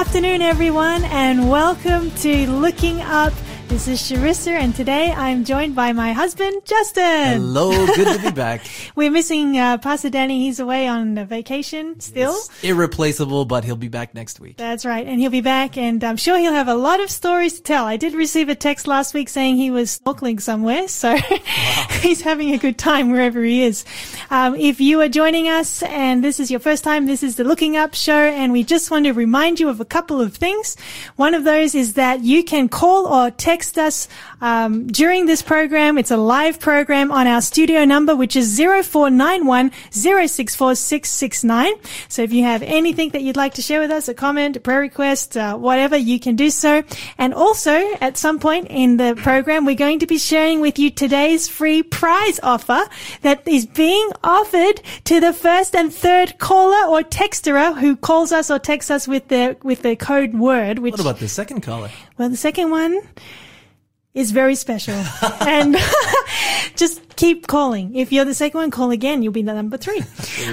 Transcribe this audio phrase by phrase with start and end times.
[0.00, 3.32] afternoon, everyone, and welcome to Looking Up.
[3.68, 7.40] This is Sharissa, and today I'm joined by my husband, Justin.
[7.40, 8.64] Hello, good to be back.
[8.94, 10.44] We're missing uh, Pastor Danny.
[10.44, 12.30] He's away on vacation still.
[12.30, 14.56] It's irreplaceable, but he'll be back next week.
[14.56, 17.54] That's right, and he'll be back, and I'm sure he'll have a lot of stories
[17.54, 17.84] to tell.
[17.84, 21.86] I did receive a text last week saying he was snorkeling somewhere, so wow.
[22.02, 23.84] he's having a good time wherever he is.
[24.30, 27.44] Um, if you are joining us and this is your first time, this is the
[27.44, 30.76] Looking Up show, and we just want to remind you of a couple of things.
[31.16, 34.06] One of those is that you can call or text text us
[34.42, 35.96] um, during this program.
[35.96, 39.70] It's a live program on our studio number, which is 0491
[42.08, 44.60] So if you have anything that you'd like to share with us, a comment, a
[44.60, 46.84] prayer request, uh, whatever, you can do so.
[47.16, 50.90] And also, at some point in the program, we're going to be sharing with you
[50.90, 52.82] today's free prize offer
[53.22, 58.50] that is being offered to the first and third caller or texter who calls us
[58.50, 60.78] or texts us with the with the code word.
[60.80, 61.90] Which, what about the second caller?
[62.18, 63.00] Well, the second one
[64.16, 64.94] is very special.
[65.40, 65.76] and
[66.74, 67.94] just keep calling.
[67.94, 69.22] If you're the second one, call again.
[69.22, 70.02] You'll be the number three.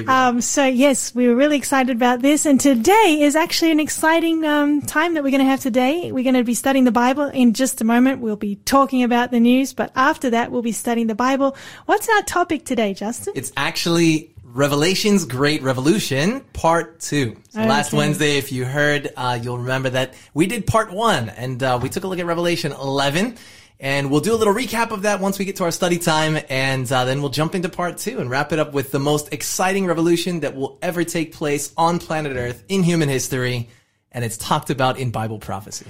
[0.07, 2.45] Um, so yes, we were really excited about this.
[2.45, 6.11] And today is actually an exciting um, time that we're going to have today.
[6.11, 8.19] We're going to be studying the Bible in just a moment.
[8.19, 11.55] We'll be talking about the news, but after that, we'll be studying the Bible.
[11.85, 13.33] What's our topic today, Justin?
[13.35, 17.37] It's actually Revelation's Great Revolution, Part 2.
[17.49, 17.67] So okay.
[17.67, 21.79] last Wednesday, if you heard, uh, you'll remember that we did Part 1, and uh,
[21.81, 23.35] we took a look at Revelation 11,
[23.79, 26.37] and we'll do a little recap of that once we get to our study time,
[26.49, 29.33] and uh, then we'll jump into Part 2 and wrap it up with the most
[29.33, 33.69] exciting revolution that will ever take place on planet Earth in human history,
[34.13, 35.85] and it's talked about in Bible prophecy.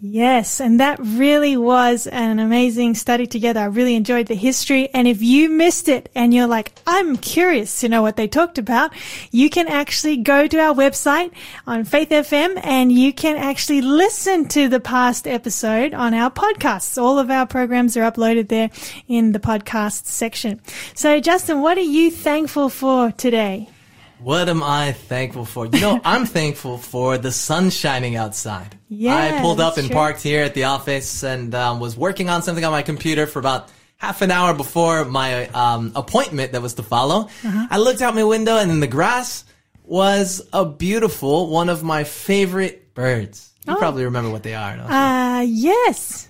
[0.00, 3.60] Yes, and that really was an amazing study together.
[3.60, 4.90] I really enjoyed the history.
[4.92, 8.58] And if you missed it and you're like, I'm curious to know what they talked
[8.58, 8.92] about,
[9.30, 11.32] you can actually go to our website
[11.66, 17.00] on Faith FM and you can actually listen to the past episode on our podcasts.
[17.00, 18.70] All of our programs are uploaded there
[19.08, 20.60] in the podcast section.
[20.94, 23.70] So Justin, what are you thankful for today?
[24.18, 25.66] What am I thankful for?
[25.66, 28.78] You know, I'm thankful for the sun shining outside.
[28.88, 29.94] Yeah, I pulled up and true.
[29.94, 33.38] parked here at the office and um, was working on something on my computer for
[33.38, 37.28] about half an hour before my um, appointment that was to follow.
[37.44, 37.66] Uh-huh.
[37.70, 39.44] I looked out my window and in the grass
[39.84, 43.52] was a beautiful, one of my favorite birds.
[43.66, 43.76] You oh.
[43.76, 44.78] probably remember what they are.
[44.78, 46.28] Uh, yes.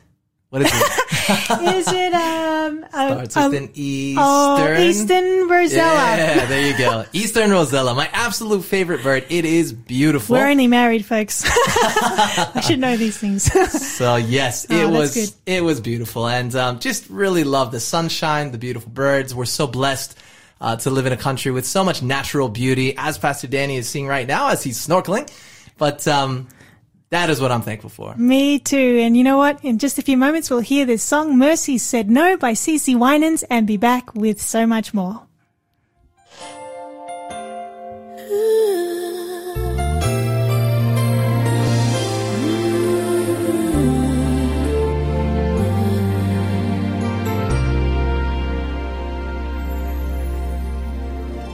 [0.57, 0.87] What is it?
[1.77, 4.25] is it um starts with an eastern?
[4.25, 6.17] Oh, eastern rosella.
[6.17, 7.05] Yeah, there you go.
[7.13, 9.27] Eastern rosella, my absolute favorite bird.
[9.29, 10.37] It is beautiful.
[10.37, 11.45] We're only married, folks.
[11.47, 13.53] I should know these things.
[13.97, 15.31] so yes, it oh, was good.
[15.45, 19.35] it was beautiful, and um, just really love the sunshine, the beautiful birds.
[19.35, 20.19] We're so blessed.
[20.59, 23.87] Uh, to live in a country with so much natural beauty, as Pastor Danny is
[23.87, 25.31] seeing right now as he's snorkeling.
[25.77, 26.49] But um,
[27.17, 28.15] that is what I'm thankful for.
[28.17, 29.01] Me too.
[29.03, 29.65] And you know what?
[29.65, 33.43] In just a few moments, we'll hear this song, Mercy Said No by CeCe Winans,
[33.45, 35.23] and be back with so much more.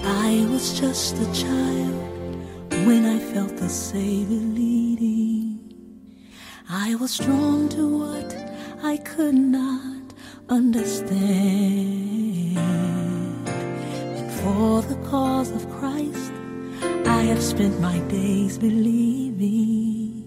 [0.04, 1.94] I was just a child
[2.86, 4.71] when I felt the Savior leading.
[6.74, 8.34] I was drawn to what
[8.82, 10.14] I could not
[10.48, 12.56] understand.
[14.16, 16.32] And for the cause of Christ,
[17.04, 20.24] I have spent my days believing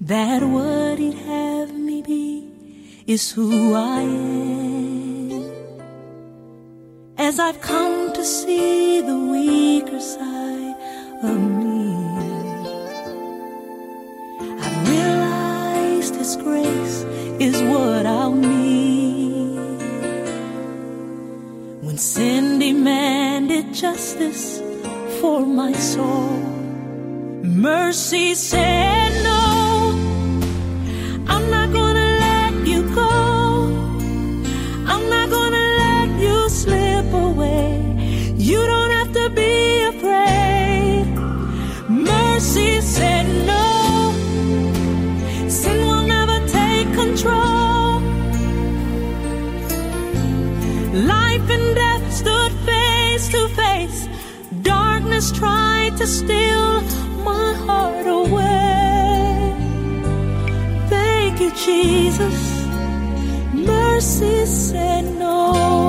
[0.00, 2.52] that what He'd have me be
[3.08, 5.42] is who I am.
[7.16, 10.76] As I've come to see the weaker side
[11.24, 11.97] of me.
[16.28, 17.04] His grace
[17.40, 19.56] is what I'll need.
[21.80, 24.60] When sin demanded justice
[25.22, 26.28] for my soul,
[27.42, 29.27] mercy said
[55.18, 56.80] has tried to steal
[57.24, 59.52] my heart away.
[60.88, 62.38] Thank you, Jesus.
[63.52, 65.88] Mercy said no.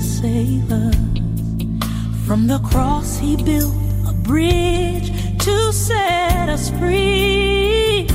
[0.00, 0.96] save us.
[2.26, 3.74] From the cross, he built
[4.08, 5.13] a bridge
[5.44, 8.06] to set us free.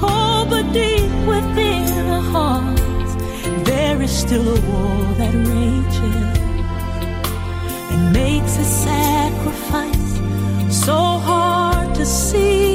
[0.00, 3.12] Oh, but deep within our hearts,
[3.68, 6.38] there is still a war that rages
[7.92, 10.12] and makes a sacrifice
[10.84, 12.73] so hard to see.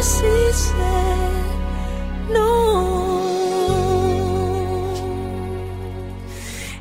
[0.00, 1.50] Mercy, mercy said
[2.30, 3.00] no.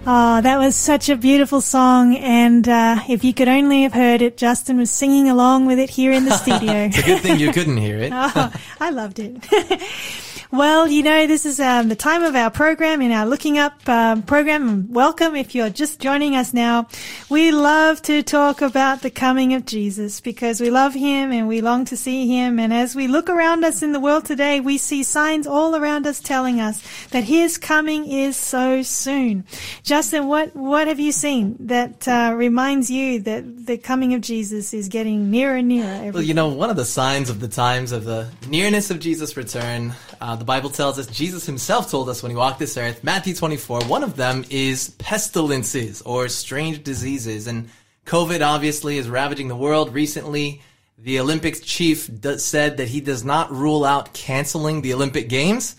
[0.07, 2.15] Oh, that was such a beautiful song.
[2.15, 5.89] And uh, if you could only have heard it, Justin was singing along with it
[5.89, 6.85] here in the studio.
[6.85, 8.11] It's a good thing you couldn't hear it.
[8.15, 9.35] oh, I loved it.
[10.51, 13.87] well, you know, this is um, the time of our program in our Looking Up
[13.87, 14.91] um, program.
[14.91, 16.87] Welcome if you're just joining us now.
[17.29, 21.61] We love to talk about the coming of Jesus because we love him and we
[21.61, 22.57] long to see him.
[22.57, 26.07] And as we look around us in the world today, we see signs all around
[26.07, 29.43] us telling us that his coming is so soon.
[29.83, 34.73] Justin, what, what have you seen that uh, reminds you that the coming of Jesus
[34.73, 37.91] is getting nearer and nearer Well, you know, one of the signs of the times
[37.91, 42.23] of the nearness of Jesus' return, uh, the Bible tells us, Jesus himself told us
[42.23, 47.47] when he walked this earth, Matthew 24, one of them is pestilences or strange diseases.
[47.47, 47.69] And
[48.05, 49.93] COVID obviously is ravaging the world.
[49.93, 50.61] Recently,
[50.97, 55.75] the Olympics chief said that he does not rule out canceling the Olympic Games.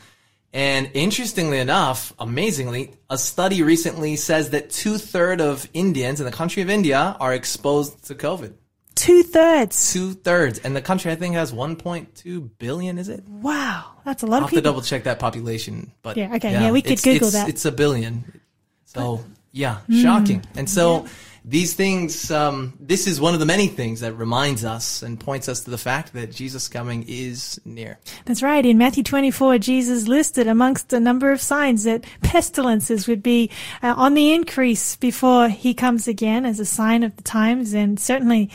[0.52, 6.33] And interestingly enough, amazingly, a study recently says that two thirds of Indians in the
[6.33, 8.52] country of India are exposed to COVID
[9.00, 9.92] two thirds.
[9.92, 12.99] two thirds, and the country I think has 1.2 billion.
[12.99, 13.25] Is it?
[13.26, 16.52] Wow, that's a lot I'll of have to double check that population, but Yeah, okay,
[16.52, 17.49] yeah, we could it's- Google it's- that.
[17.49, 18.40] It's a billion,
[18.85, 20.02] so yeah, Hmm.
[20.02, 20.45] shocking.
[20.54, 21.07] And so
[21.44, 25.49] these things, um, this is one of the many things that reminds us and points
[25.49, 27.99] us to the fact that Jesus' coming is near.
[28.25, 28.64] That's right.
[28.64, 33.50] In Matthew 24, Jesus listed amongst a number of signs that pestilences would be
[33.82, 37.73] uh, on the increase before he comes again as a sign of the times.
[37.73, 38.50] And certainly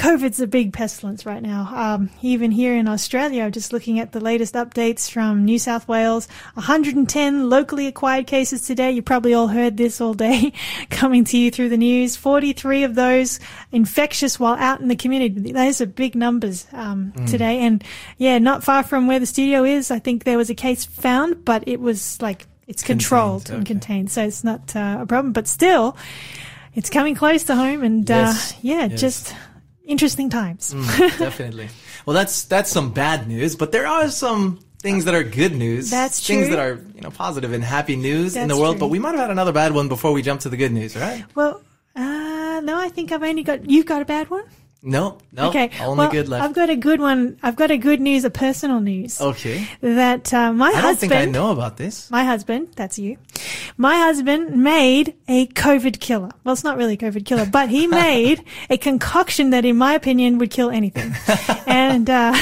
[0.00, 1.68] COVID's a big pestilence right now.
[1.74, 6.26] Um, even here in Australia, just looking at the latest updates from New South Wales,
[6.54, 8.92] 110 locally acquired cases today.
[8.92, 10.54] You probably all heard this all day
[10.90, 12.16] coming to you through the news.
[12.16, 13.40] 43 of those
[13.72, 15.52] infectious while out in the community.
[15.52, 17.58] Those are big numbers um, today.
[17.58, 17.84] And
[18.16, 21.44] yeah, not far from where the studio is, I think there was a case found,
[21.44, 23.74] but it was like it's controlled Contained, and okay.
[23.74, 25.34] contained, so it's not uh, a problem.
[25.34, 25.94] But still,
[26.74, 28.98] it's coming close to home, and Yes, uh, yeah, yes.
[28.98, 29.34] just
[29.90, 30.72] interesting times.
[31.18, 31.68] Definitely.
[32.06, 35.90] Well, that's that's some bad news, but there are some things that are good news.
[35.90, 36.36] That's true.
[36.36, 38.76] Things that are you know positive and happy news in the world.
[38.76, 38.80] true.
[38.80, 40.96] But we might have had another bad one before we jump to the good news,
[40.96, 41.24] right?
[41.34, 41.60] Well,
[41.94, 44.44] uh, no, I think I've only got, you've got a bad one?
[44.82, 45.50] No, no.
[45.50, 45.70] Okay.
[45.80, 46.42] Only well, good left.
[46.42, 47.38] I've got a good one.
[47.42, 49.20] I've got a good news, a personal news.
[49.20, 49.68] okay.
[49.82, 52.10] That uh, my husband I don't think I know about this.
[52.10, 53.18] my husband, that's you,
[53.76, 56.30] my husband made a COVID killer.
[56.44, 59.94] Well, it's not really a COVID killer, but he made a concoction that, in my
[59.94, 61.14] opinion, would kill anything.
[61.66, 62.32] and uh,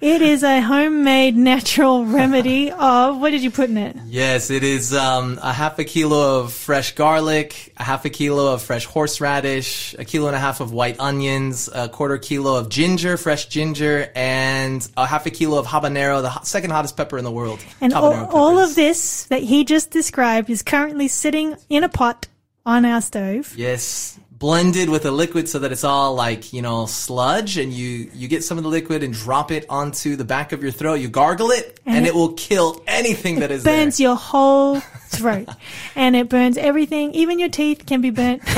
[0.00, 3.96] it is a homemade natural remedy of, what did you put in it?
[4.06, 8.54] Yes, it is um, a half a kilo of fresh garlic, a half a kilo
[8.54, 12.68] of fresh horseradish, a kilo and a half of white onions, a quarter kilo of
[12.68, 17.24] ginger, fresh ginger, and a half a kilo of habanero, the second hottest pepper in
[17.24, 17.58] the world.
[17.80, 22.28] And all, all of this that he just described is currently sitting in a pot
[22.64, 23.54] on our stove.
[23.56, 28.10] Yes, blended with a liquid so that it's all like you know sludge, and you
[28.14, 30.94] you get some of the liquid and drop it onto the back of your throat.
[30.94, 34.06] You gargle it, and, And it, it will kill anything that is burns there.
[34.06, 34.80] your whole
[35.16, 35.48] throat
[35.94, 37.12] and it burns everything.
[37.14, 38.42] Even your teeth can be burnt.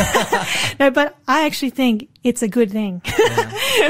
[0.79, 3.01] No but i actually think it's a good thing.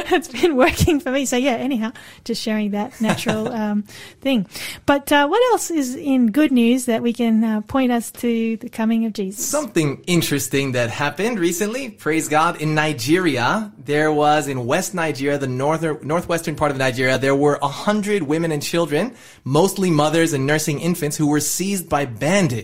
[0.08, 1.26] It's been working for me.
[1.26, 1.92] So yeah anyhow
[2.25, 3.82] just sharing that natural um,
[4.20, 4.46] thing.
[4.85, 8.56] But uh, what else is in good news that we can uh, point us to
[8.56, 9.44] the coming of jesus?
[9.44, 15.46] Something interesting that happened recently, praise God, in Nigeria, there was in West Nigeria, the
[15.46, 20.46] northern, northwestern part of Nigeria, there were a hundred women and children, mostly mothers and
[20.46, 22.55] nursing infants who were seized by bandits.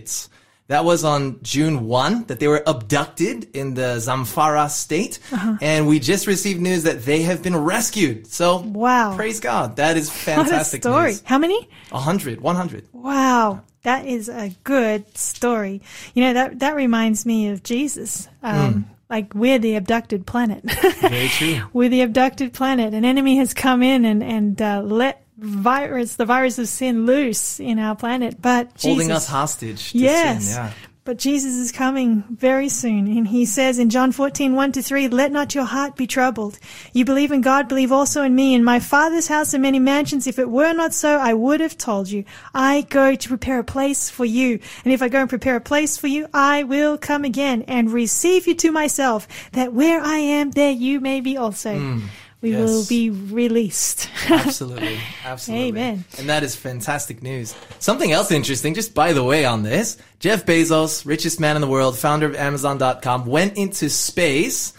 [0.69, 5.19] That was on June 1 that they were abducted in the Zamfara state.
[5.31, 5.57] Uh-huh.
[5.61, 8.27] And we just received news that they have been rescued.
[8.29, 9.15] So, Wow.
[9.17, 9.77] praise God.
[9.77, 11.23] That is fantastic story news.
[11.27, 12.87] how many A hundred, one hundred.
[12.93, 15.83] Wow, that is a good story.
[16.15, 18.29] You know that that reminds me of Jesus.
[18.43, 20.63] Um, Like we're the abducted planet.
[21.03, 21.61] Very true.
[21.75, 22.95] we're the abducted planet.
[22.95, 27.61] An enemy has come in and and uh, let virus, the virus of sin, loose
[27.61, 28.41] in our planet.
[28.41, 30.45] But Holding Jesus, us hostage to Yes.
[30.47, 30.55] sin.
[30.55, 30.73] Yeah.
[31.05, 33.09] But Jesus is coming very soon.
[33.09, 36.61] And he says in John 14, 1 to 3, Let not your heart be troubled.
[36.93, 38.55] You believe in God, believe also in me.
[38.55, 40.29] In my Father's house are many mansions.
[40.29, 42.25] If it were not so, I would have told you.
[42.55, 44.61] I go to prepare a place for you.
[44.85, 47.93] And if I go and prepare a place for you, I will come again and
[47.93, 51.75] receive you to myself, that where I am, there you may be also.
[51.75, 52.03] Mm.
[52.43, 52.69] We yes.
[52.69, 54.11] will be released.
[54.29, 54.99] Absolutely.
[55.25, 55.69] Absolutely.
[55.69, 56.05] Amen.
[56.19, 57.55] And that is fantastic news.
[57.79, 61.69] Something else interesting, just by the way on this, Jeff Bezos, richest man in the
[61.69, 64.73] world, founder of Amazon.com, went into space.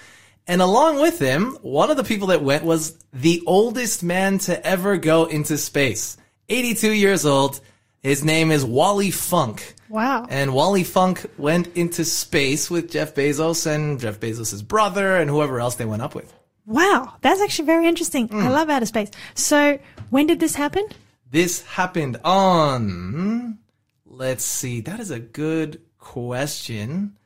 [0.45, 4.67] And along with him, one of the people that went was the oldest man to
[4.67, 6.17] ever go into space.
[6.49, 7.61] 82 years old.
[8.01, 9.75] His name is Wally Funk.
[9.87, 10.27] wow.
[10.29, 15.61] And Wally Funk went into space with Jeff Bezos and Jeff Bezos' brother and whoever
[15.61, 16.33] else they went up with.
[16.65, 17.15] Wow.
[17.21, 18.29] That's actually very interesting.
[18.31, 18.51] I mm.
[18.51, 19.11] love outer space.
[19.35, 19.79] So
[20.09, 20.87] when did this happen?
[21.29, 23.59] This happened on.
[24.05, 24.81] Let's see.
[24.81, 27.17] That is a good question.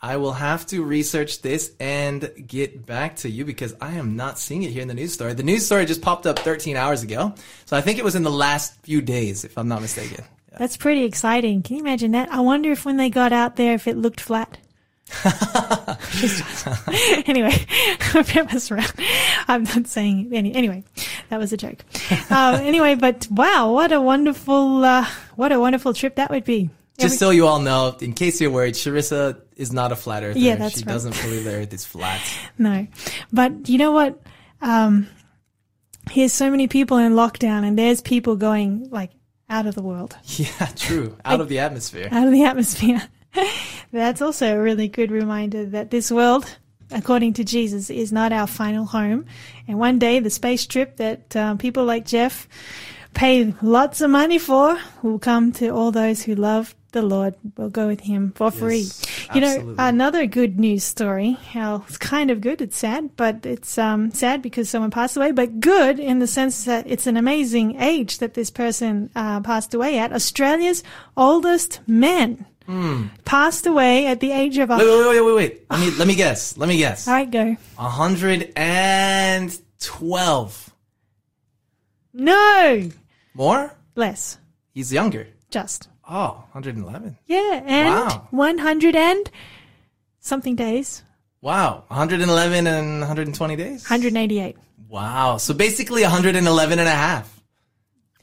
[0.00, 4.38] I will have to research this and get back to you because I am not
[4.38, 5.32] seeing it here in the news story.
[5.32, 7.34] The news story just popped up 13 hours ago.
[7.64, 10.24] So I think it was in the last few days, if I'm not mistaken.
[10.52, 10.58] Yeah.
[10.58, 11.62] That's pretty exciting.
[11.62, 12.30] Can you imagine that?
[12.30, 14.58] I wonder if when they got out there, if it looked flat.
[17.26, 17.50] Anyway,
[18.12, 18.92] that was around.
[19.48, 20.54] I'm not saying any.
[20.54, 20.84] Anyway,
[21.28, 21.84] that was a joke.
[22.30, 25.06] Uh, anyway, but wow, what a wonderful, uh,
[25.36, 26.70] what a wonderful trip that would be.
[26.98, 30.38] Just so you all know, in case you're worried, Sharissa is not a flat earther.
[30.38, 30.92] Yeah, that's she right.
[30.92, 32.20] doesn't believe the earth is flat.
[32.58, 32.86] No,
[33.32, 34.20] but you know what?
[34.62, 35.08] Um,
[36.10, 39.10] here's so many people in lockdown, and there's people going like
[39.50, 40.16] out of the world.
[40.24, 41.16] Yeah, true.
[41.24, 42.08] Out of the atmosphere.
[42.12, 43.02] out of the atmosphere.
[43.92, 46.46] That's also a really good reminder that this world,
[46.90, 49.26] according to Jesus, is not our final home.
[49.68, 52.48] And one day, the space trip that um, people like Jeff
[53.14, 57.34] pay lots of money for will come to all those who love the Lord.
[57.56, 58.80] Will go with Him for free.
[58.80, 61.32] Yes, you know, another good news story.
[61.52, 62.60] How it's kind of good.
[62.60, 65.32] It's sad, but it's um, sad because someone passed away.
[65.32, 69.74] But good in the sense that it's an amazing age that this person uh, passed
[69.74, 70.12] away at.
[70.12, 70.82] Australia's
[71.16, 72.46] oldest man
[73.24, 74.70] passed away at the age of.
[74.70, 74.76] A-.
[74.78, 75.64] Wait, wait, wait, wait, wait.
[75.70, 76.56] Let me, let me guess.
[76.56, 77.06] Let me guess.
[77.08, 77.56] All right, go.
[77.76, 80.70] 112.
[82.16, 82.90] No,
[83.34, 83.74] More?
[83.96, 84.38] less.
[84.72, 85.26] He's younger.
[85.50, 87.16] Just Oh, 111.
[87.26, 88.28] yeah, and Wow.
[88.30, 89.30] one hundred and
[90.20, 91.02] something days.
[91.40, 91.84] Wow.
[91.88, 93.84] 111 and 120 days?
[93.86, 94.56] Hundred eighty-eight.
[94.88, 95.38] Wow.
[95.38, 97.30] So basically 111 and a half.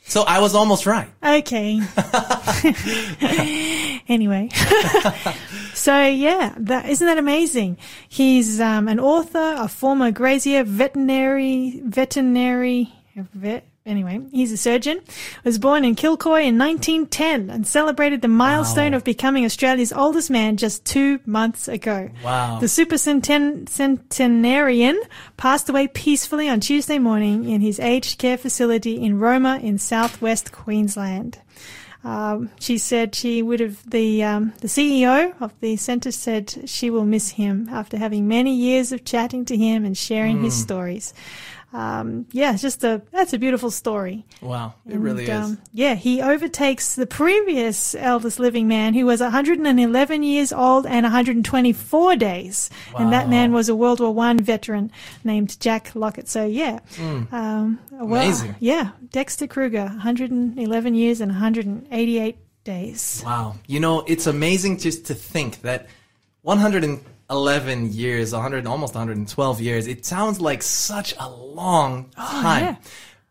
[0.07, 1.09] So I was almost right.
[1.23, 1.79] Okay.
[4.11, 4.49] anyway.
[5.73, 7.77] so yeah, that, isn't that amazing?
[8.07, 15.01] He's um, an author, a former grazier, veterinary, veterinary, vet, anyway, he's a surgeon.
[15.43, 18.97] Was born in Kilcoy in 1910 and celebrated the milestone Wow.
[18.97, 22.09] of becoming Australia's oldest man just two months ago.
[22.23, 22.59] Wow.
[22.59, 24.99] The super centen- centenarian
[25.37, 30.51] passed away peacefully on Tuesday morning in his aged care facility in Roma in southwest
[30.51, 31.39] Queensland.
[32.03, 36.89] Um, she said she would have the um, the CEO of the centre said she
[36.89, 41.13] will miss him after having many years of chatting to him and sharing his stories.
[41.73, 44.25] Um, yeah, it's just a that's a beautiful story.
[44.41, 44.73] Wow.
[44.87, 45.29] It really is.
[45.29, 51.03] um, yeah, he overtakes the previous eldest living man who was 111 years old and
[51.03, 52.69] 124 days.
[52.97, 54.91] And that man was a World War One veteran
[55.23, 56.27] named Jack Lockett.
[56.27, 58.21] So yeah, um, well.
[58.21, 58.55] Amazing.
[58.59, 63.23] Yeah, Dexter Kruger, 111 years and 188 days.
[63.25, 63.55] Wow.
[63.67, 65.87] You know, it's amazing just to think that
[67.31, 72.63] 111 years, 100, almost 112 years, it sounds like such a long oh, time.
[72.63, 72.75] yeah.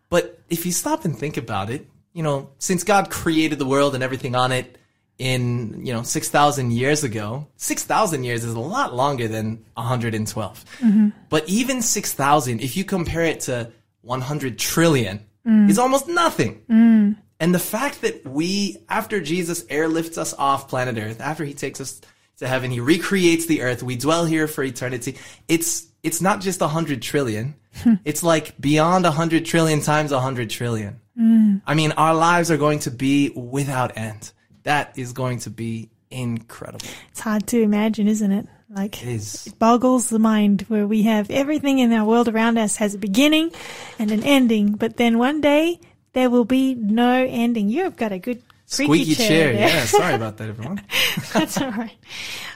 [0.09, 3.95] But if you stop and think about it, you know, since God created the world
[3.95, 4.79] and everything on it
[5.19, 10.65] in, you know, 6,000 years ago, 6,000 years is a lot longer than 112.
[10.79, 11.09] Mm-hmm.
[11.29, 15.69] But even 6,000, if you compare it to 100 trillion, mm.
[15.69, 16.63] is almost nothing.
[16.71, 17.17] Mm.
[17.39, 21.81] And the fact that we, after Jesus airlifts us off planet Earth, after he takes
[21.81, 22.01] us
[22.41, 25.17] to heaven, he recreates the earth, we dwell here for eternity.
[25.47, 27.55] It's, it's not just a hundred trillion.
[28.05, 31.01] it's like beyond a hundred trillion times a hundred trillion.
[31.19, 31.63] Mm.
[31.67, 34.33] I mean, our lives are going to be without end.
[34.65, 36.87] That is going to be incredible.
[37.11, 38.47] It's hard to imagine, isn't it?
[38.71, 39.47] Like It is.
[39.47, 42.99] it boggles the mind where we have everything in our world around us has a
[42.99, 43.51] beginning
[43.99, 45.81] and an ending, but then one day
[46.13, 47.69] there will be no ending.
[47.69, 49.53] You've got a good Squeaky chair.
[49.53, 49.69] there.
[49.69, 49.85] Yeah.
[49.85, 50.81] Sorry about that, everyone.
[51.33, 51.97] that's all right.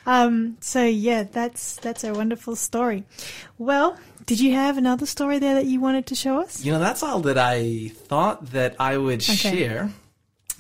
[0.06, 3.04] Um, so yeah, that's that's a wonderful story.
[3.58, 6.64] Well, did you have another story there that you wanted to show us?
[6.64, 9.90] You know, that's all that I thought that I would share.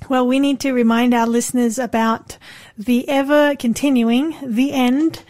[0.08, 2.36] Well, we need to remind our listeners about
[2.76, 5.22] the ever continuing The End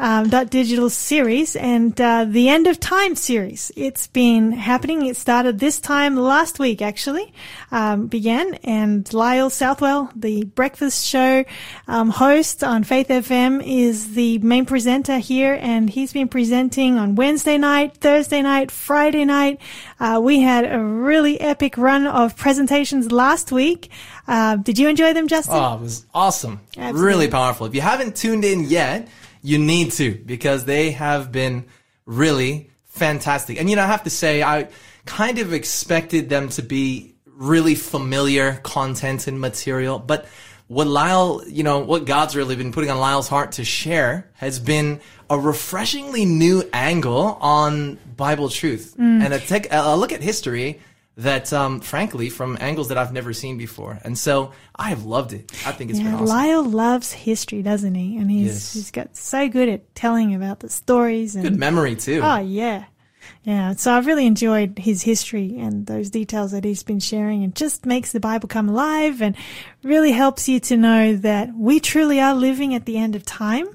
[0.00, 3.70] um, dot digital series and uh, the End of Time series.
[3.76, 5.04] It's been happening.
[5.04, 7.34] It started this time last week, actually,
[7.70, 8.54] um, began.
[8.64, 11.44] And Lyle Southwell, the breakfast show
[11.86, 17.14] um, host on Faith FM, is the main presenter here, and he's been presenting on
[17.14, 19.60] Wednesday night, Thursday night, Friday night.
[20.00, 23.90] Uh, we had a really epic run of presentations last week.
[24.26, 25.56] Uh, did you enjoy them, Justin?
[25.56, 26.60] Oh, it was awesome.
[26.78, 27.02] Absolutely.
[27.06, 27.66] Really powerful.
[27.66, 29.06] If you haven't tuned in yet,
[29.42, 31.66] you need to because they have been
[32.06, 33.58] really fantastic.
[33.58, 34.68] And you know, I have to say, I
[35.06, 40.26] kind of expected them to be really familiar content and material, but
[40.66, 44.60] what Lyle, you know, what God's really been putting on Lyle's heart to share has
[44.60, 49.24] been a refreshingly new angle on Bible truth mm.
[49.24, 50.80] and a, tech, a look at history
[51.20, 53.98] that, um, frankly, from angles that I've never seen before.
[54.04, 55.50] And so I have loved it.
[55.66, 56.26] I think it's been awesome.
[56.26, 58.16] Lyle loves history, doesn't he?
[58.16, 58.72] And he's Yes.
[58.74, 62.20] he's got so good at telling about the stories and Good memory too.
[62.22, 62.84] oh yeah,
[63.44, 63.74] yeah.
[63.74, 67.84] So I've really enjoyed his history and those details that he's been sharing, and just
[67.86, 69.36] makes the Bible come alive and
[69.82, 73.66] really helps you to know that we truly are living at the end of time.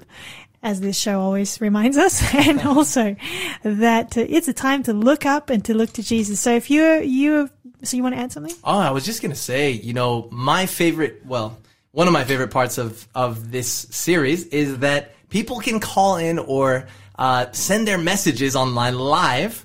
[0.66, 3.14] As this show always reminds us, and also
[3.62, 6.40] that uh, it's a time to look up and to look to Jesus.
[6.40, 7.48] So if you're you,
[7.84, 8.52] so you want to add something?
[8.64, 11.56] Oh, I was just gonna say, you know, my favorite, well,
[11.92, 16.40] one of my favorite parts of of this series is that people can call in
[16.40, 19.62] or uh, send their messages online live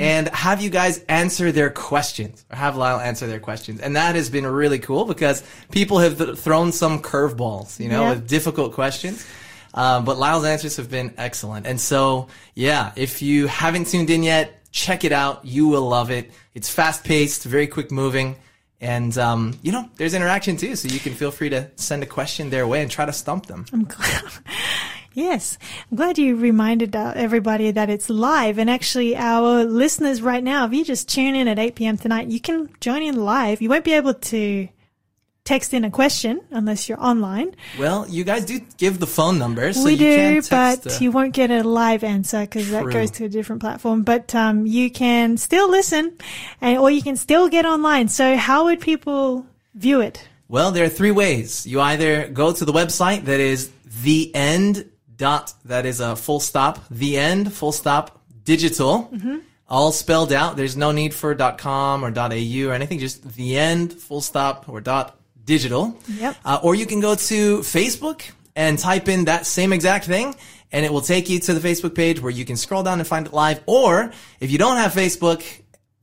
[0.00, 4.14] and have you guys answer their questions or have Lyle answer their questions, and that
[4.14, 8.72] has been really cool because people have th- thrown some curveballs, you know, with difficult
[8.72, 9.26] questions.
[9.74, 11.66] Um, but Lyle's answers have been excellent.
[11.66, 15.44] And so, yeah, if you haven't tuned in yet, check it out.
[15.44, 16.30] You will love it.
[16.54, 18.36] It's fast paced, very quick moving.
[18.80, 20.74] And, um, you know, there's interaction too.
[20.74, 23.46] So you can feel free to send a question their way and try to stump
[23.46, 23.66] them.
[23.72, 24.22] I'm glad.
[25.12, 25.58] Yes,
[25.90, 28.58] I'm glad you reminded uh, everybody that it's live.
[28.58, 31.96] And actually, our listeners right now, if you just tune in at 8 p.m.
[31.98, 33.60] tonight, you can join in live.
[33.60, 34.68] You won't be able to
[35.44, 37.54] text in a question unless you're online.
[37.78, 39.72] Well, you guys do give the phone number.
[39.72, 42.70] So we you do, can text, but uh, you won't get a live answer because
[42.70, 44.02] that goes to a different platform.
[44.02, 46.16] But um, you can still listen,
[46.60, 48.08] and or you can still get online.
[48.08, 50.28] So how would people view it?
[50.48, 51.66] Well, there are three ways.
[51.66, 53.70] You either go to the website that is
[54.02, 59.12] the end dot, that is a full stop, the end, full stop, digital.
[59.68, 60.56] all spelled out.
[60.56, 62.98] There's no need for .com or .au or anything.
[62.98, 65.19] Just the end, full stop, or dot
[65.50, 65.98] digital.
[66.06, 66.36] Yep.
[66.44, 68.22] Uh, or you can go to Facebook
[68.54, 70.34] and type in that same exact thing
[70.72, 73.06] and it will take you to the Facebook page where you can scroll down and
[73.06, 73.60] find it live.
[73.66, 75.42] Or if you don't have Facebook,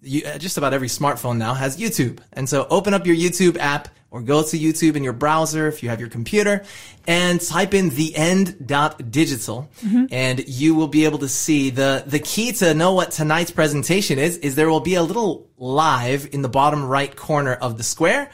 [0.02, 2.20] you, uh, just about every smartphone now has YouTube.
[2.34, 5.82] And so open up your YouTube app or go to YouTube in your browser if
[5.82, 6.64] you have your computer
[7.08, 9.70] and type in the end dot digital
[10.12, 14.18] and you will be able to see the, the key to know what tonight's presentation
[14.18, 17.84] is, is there will be a little live in the bottom right corner of the
[17.84, 18.30] square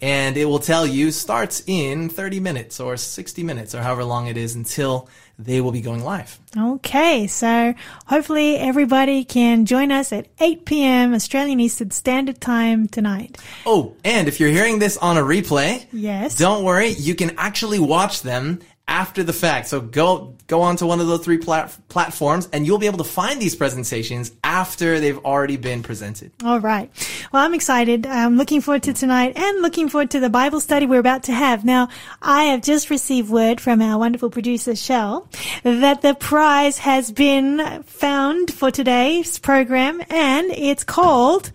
[0.00, 4.26] and it will tell you starts in 30 minutes or 60 minutes or however long
[4.26, 5.08] it is until
[5.38, 6.38] they will be going live.
[6.56, 7.72] Okay, so
[8.06, 11.14] hopefully everybody can join us at 8 p.m.
[11.14, 13.38] Australian Eastern Standard Time tonight.
[13.64, 16.34] Oh, and if you're hearing this on a replay, Yes.
[16.36, 19.68] don't worry, you can actually watch them after the fact.
[19.68, 23.04] So go go onto one of those three plat- platforms and you'll be able to
[23.04, 26.32] find these presentations after they've already been presented.
[26.42, 26.90] All right.
[27.30, 28.06] Well, I'm excited.
[28.06, 31.32] I'm looking forward to tonight and looking forward to the Bible study we're about to
[31.32, 31.64] have.
[31.64, 31.88] Now,
[32.22, 35.28] I have just received word from our wonderful producer, Shell,
[35.62, 41.52] that the prize has been found for today's program and it's called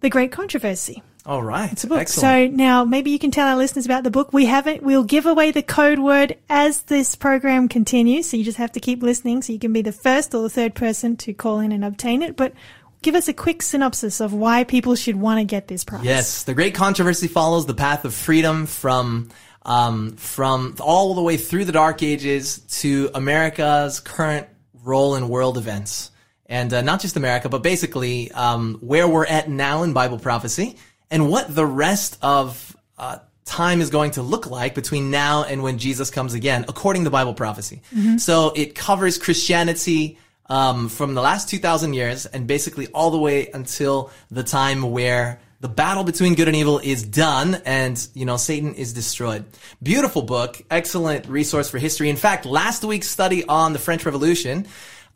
[0.00, 1.02] The Great Controversy.
[1.28, 1.70] All right.
[1.70, 2.00] It's a book.
[2.00, 2.52] Excellent.
[2.52, 4.32] So now maybe you can tell our listeners about the book.
[4.32, 8.30] We haven't, we'll give away the code word as this program continues.
[8.30, 10.48] So you just have to keep listening so you can be the first or the
[10.48, 12.34] third person to call in and obtain it.
[12.34, 12.54] But
[13.02, 16.02] give us a quick synopsis of why people should want to get this prize.
[16.02, 19.28] Yes, the great controversy follows the path of freedom from
[19.66, 24.46] um, from all the way through the Dark Ages to America's current
[24.82, 26.10] role in world events,
[26.46, 30.76] and uh, not just America, but basically um, where we're at now in Bible prophecy,
[31.10, 35.62] and what the rest of uh, time is going to look like between now and
[35.62, 37.82] when Jesus comes again, according to Bible prophecy.
[38.18, 43.50] So it covers Christianity um, from the last 2,000 years and basically all the way
[43.52, 48.36] until the time where the battle between good and evil is done and, you know,
[48.36, 49.44] Satan is destroyed.
[49.82, 50.62] Beautiful book.
[50.70, 52.10] Excellent resource for history.
[52.10, 54.66] In fact, last week's study on the French Revolution,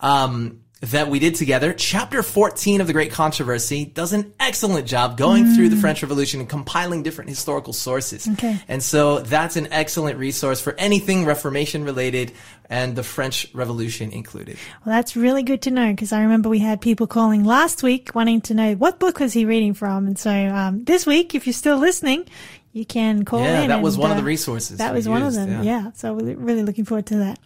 [0.01, 5.17] um, that we did together, chapter 14 of the Great Controversy does an excellent job
[5.17, 8.29] going through the French Revolution and compiling different historical sources.
[8.33, 8.59] Okay.
[8.67, 12.33] And so that's an excellent resource for anything Reformation related
[12.69, 14.57] and the French Revolution included.
[14.85, 18.11] Well, that's really good to know because I remember we had people calling last week
[18.13, 20.09] wanting to know what book was he reading from.
[20.09, 22.27] And so, um, this week, if you're still listening,
[22.73, 23.69] you can call Yeah, in.
[23.69, 25.51] that was and, one of uh, the resources That was one of them.
[25.51, 25.63] yeah.
[25.63, 25.91] Yeah.
[25.93, 27.39] So we're really looking forward to that.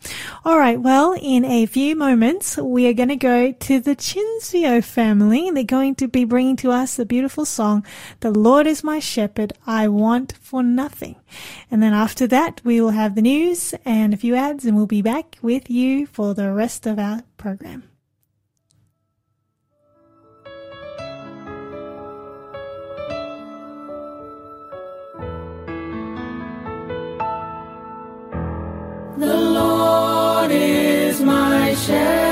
[0.45, 0.81] All right.
[0.81, 5.51] Well, in a few moments, we are going to go to the Chinsio family.
[5.51, 7.85] They're going to be bringing to us the beautiful song,
[8.21, 9.53] The Lord is my shepherd.
[9.67, 11.17] I want for nothing.
[11.71, 14.87] And then after that, we will have the news and a few ads and we'll
[14.87, 17.83] be back with you for the rest of our program.
[29.19, 32.26] The Lord is my shepherd.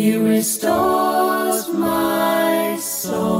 [0.00, 3.39] He restores my soul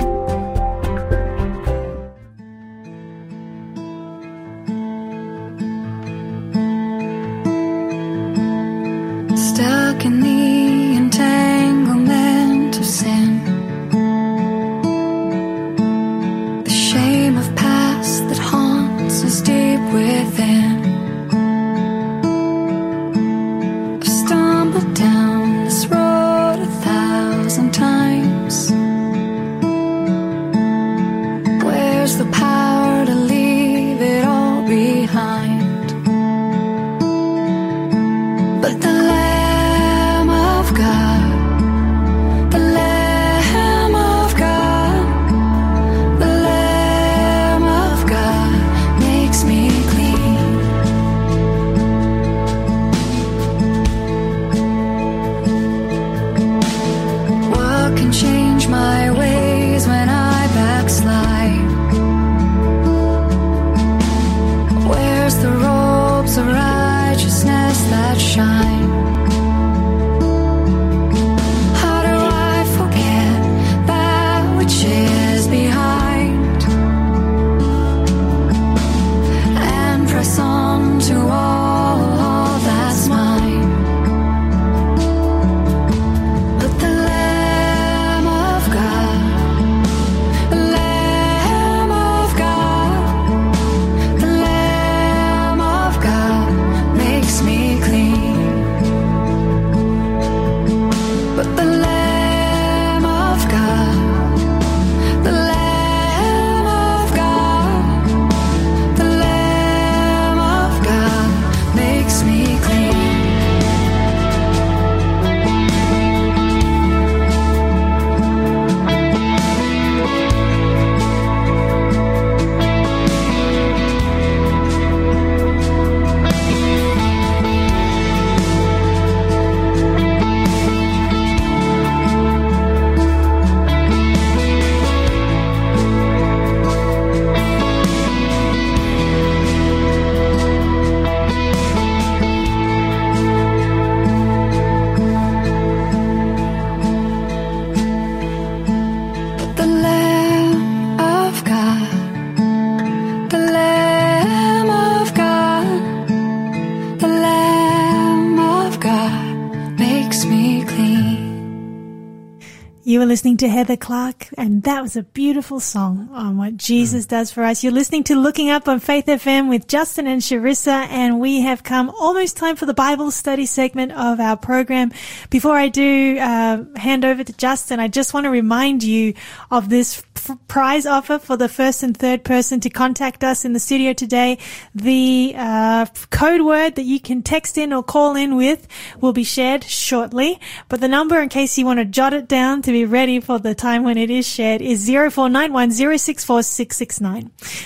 [163.11, 167.43] Listening to Heather Clark, and that was a beautiful song on what Jesus does for
[167.43, 167.61] us.
[167.61, 171.61] You're listening to Looking Up on Faith FM with Justin and Sharissa, and we have
[171.61, 174.93] come almost time for the Bible study segment of our program.
[175.29, 179.13] Before I do uh, hand over to Justin, I just want to remind you
[179.51, 183.53] of this f- prize offer for the first and third person to contact us in
[183.53, 184.37] the studio today.
[184.75, 188.67] The uh, code word that you can text in or call in with
[188.99, 192.61] will be shared shortly, but the number in case you want to jot it down
[192.63, 195.71] to be ready for the time when it is shared is 0491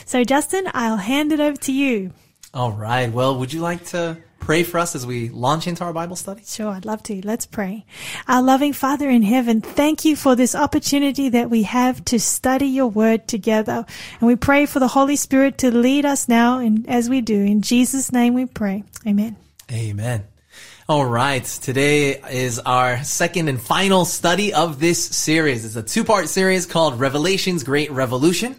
[0.06, 2.12] So Justin, I'll hand it over to you.
[2.54, 3.12] All right.
[3.12, 6.44] Well, would you like to pray for us as we launch into our Bible study?
[6.46, 7.20] Sure, I'd love to.
[7.26, 7.84] Let's pray.
[8.28, 12.68] Our loving Father in heaven, thank you for this opportunity that we have to study
[12.68, 13.86] your word together.
[14.20, 17.36] And we pray for the Holy Spirit to lead us now and as we do.
[17.36, 18.84] In Jesus' name we pray.
[19.08, 19.36] Amen.
[19.72, 20.26] Amen.
[20.88, 21.44] All right.
[21.44, 25.66] Today is our second and final study of this series.
[25.66, 28.56] It's a two-part series called Revelation's Great Revolution.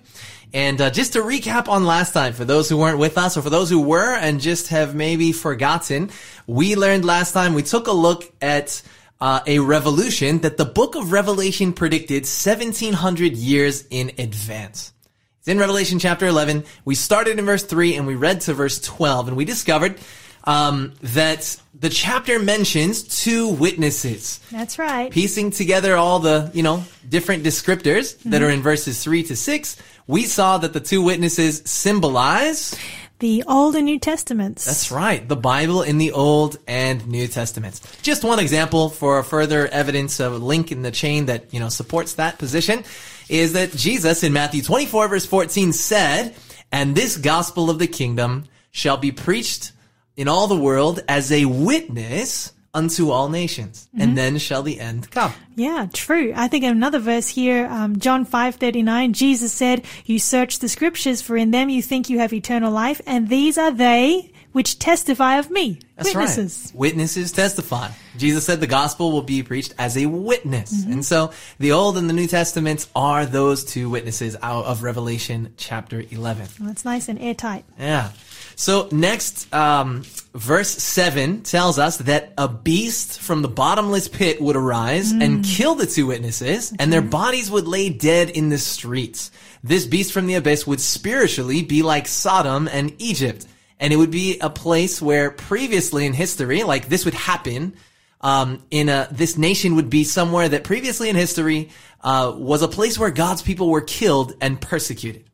[0.52, 3.42] And uh, just to recap on last time, for those who weren't with us or
[3.42, 6.10] for those who were and just have maybe forgotten,
[6.46, 8.82] we learned last time, we took a look at
[9.20, 14.92] uh, a revolution that the book of Revelation predicted 1700 years in advance.
[15.40, 16.64] It's in Revelation chapter 11.
[16.84, 19.98] We started in verse 3 and we read to verse 12 and we discovered
[20.44, 24.40] um, that the chapter mentions two witnesses.
[24.50, 25.10] That's right.
[25.10, 29.76] Piecing together all the, you know, different descriptors that are in verses 3 to 6,
[30.06, 32.76] we saw that the two witnesses symbolize
[33.18, 34.64] The Old and New Testaments.
[34.64, 35.26] that's right.
[35.26, 37.80] The Bible in the Old and New Testaments.
[38.02, 41.68] Just one example for further evidence of a link in the chain that, you know,
[41.68, 42.84] supports that position
[43.28, 46.34] is that Jesus in Matthew 24 verse 14 said,
[46.70, 49.72] and this gospel of the kingdom shall be preached
[50.16, 55.10] in all the world as a witness unto all nations, and then shall the end
[55.10, 55.32] come.
[55.56, 56.32] Yeah, true.
[56.36, 59.14] I think another verse here, um, John five thirty nine.
[59.14, 63.00] Jesus said, "You search the scriptures, for in them you think you have eternal life,
[63.06, 66.72] and these are they which testify of me." That's Witnesses.
[66.74, 66.78] right.
[66.78, 67.88] Witnesses testify.
[68.18, 70.70] Jesus said the gospel will be preached as a witness.
[70.74, 70.92] Mm-hmm.
[70.92, 75.54] And so the Old and the New Testaments are those two witnesses out of Revelation
[75.56, 76.48] chapter 11.
[76.60, 77.64] Well, That's nice and airtight.
[77.78, 78.10] Yeah.
[78.58, 80.02] So next, um,
[80.34, 85.74] verse 7 tells us that a beast from the bottomless pit would arise and kill
[85.74, 89.30] the two witnesses and their bodies would lay dead in the streets.
[89.62, 93.46] This beast from the abyss would spiritually be like Sodom and Egypt.
[93.78, 97.74] And it would be a place where previously in history, like this would happen,
[98.22, 101.68] um, in a, this nation would be somewhere that previously in history,
[102.00, 105.28] uh, was a place where God's people were killed and persecuted.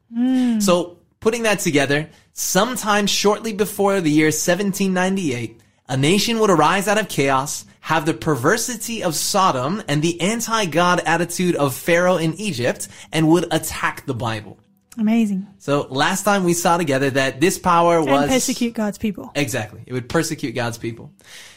[0.61, 6.99] So putting that together, sometime shortly before the year 1798, a nation would arise out
[6.99, 12.88] of chaos, have the perversity of Sodom and the anti-God attitude of Pharaoh in Egypt,
[13.12, 14.59] and would attack the Bible.
[14.99, 15.47] Amazing.
[15.59, 19.33] So last time we saw together that this power was persecute God's people.
[19.35, 19.83] Exactly.
[19.87, 21.12] It would persecute God's people.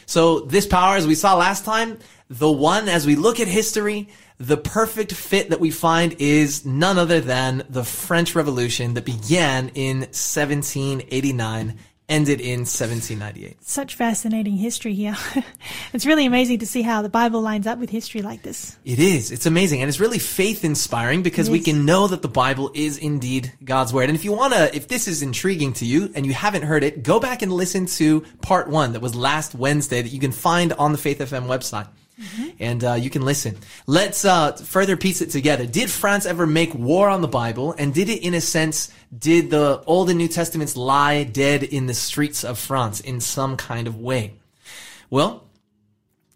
[0.06, 4.08] So this power, as we saw last time, the one, as we look at history,
[4.38, 9.70] the perfect fit that we find is none other than the French Revolution that began
[9.70, 13.64] in 1789, ended in 1798.
[13.64, 15.16] Such fascinating history here.
[15.94, 18.76] it's really amazing to see how the Bible lines up with history like this.
[18.84, 19.32] It is.
[19.32, 19.80] It's amazing.
[19.80, 23.92] And it's really faith inspiring because we can know that the Bible is indeed God's
[23.92, 24.10] word.
[24.10, 26.84] And if you want to, if this is intriguing to you and you haven't heard
[26.84, 30.32] it, go back and listen to part one that was last Wednesday that you can
[30.32, 31.88] find on the Faith FM website.
[32.58, 33.56] And uh, you can listen.
[33.86, 35.66] Let's uh, further piece it together.
[35.66, 37.74] Did France ever make war on the Bible?
[37.78, 41.86] And did it, in a sense, did the Old and New Testaments lie dead in
[41.86, 44.32] the streets of France in some kind of way?
[45.10, 45.44] Well,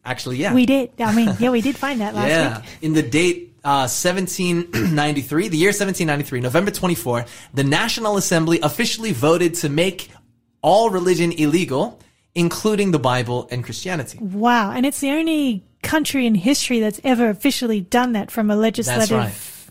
[0.04, 0.52] actually, yeah.
[0.52, 0.90] We did.
[1.00, 2.58] I mean, yeah, we did find that last Yeah.
[2.60, 2.66] week.
[2.82, 7.24] In the date uh, 1793, the year 1793, November 24,
[7.54, 10.10] the National Assembly officially voted to make
[10.62, 11.98] all religion illegal,
[12.34, 14.18] including the Bible and Christianity.
[14.20, 14.72] Wow.
[14.72, 19.10] And it's the only country in history that's ever officially done that from a legislative
[19.10, 19.70] right.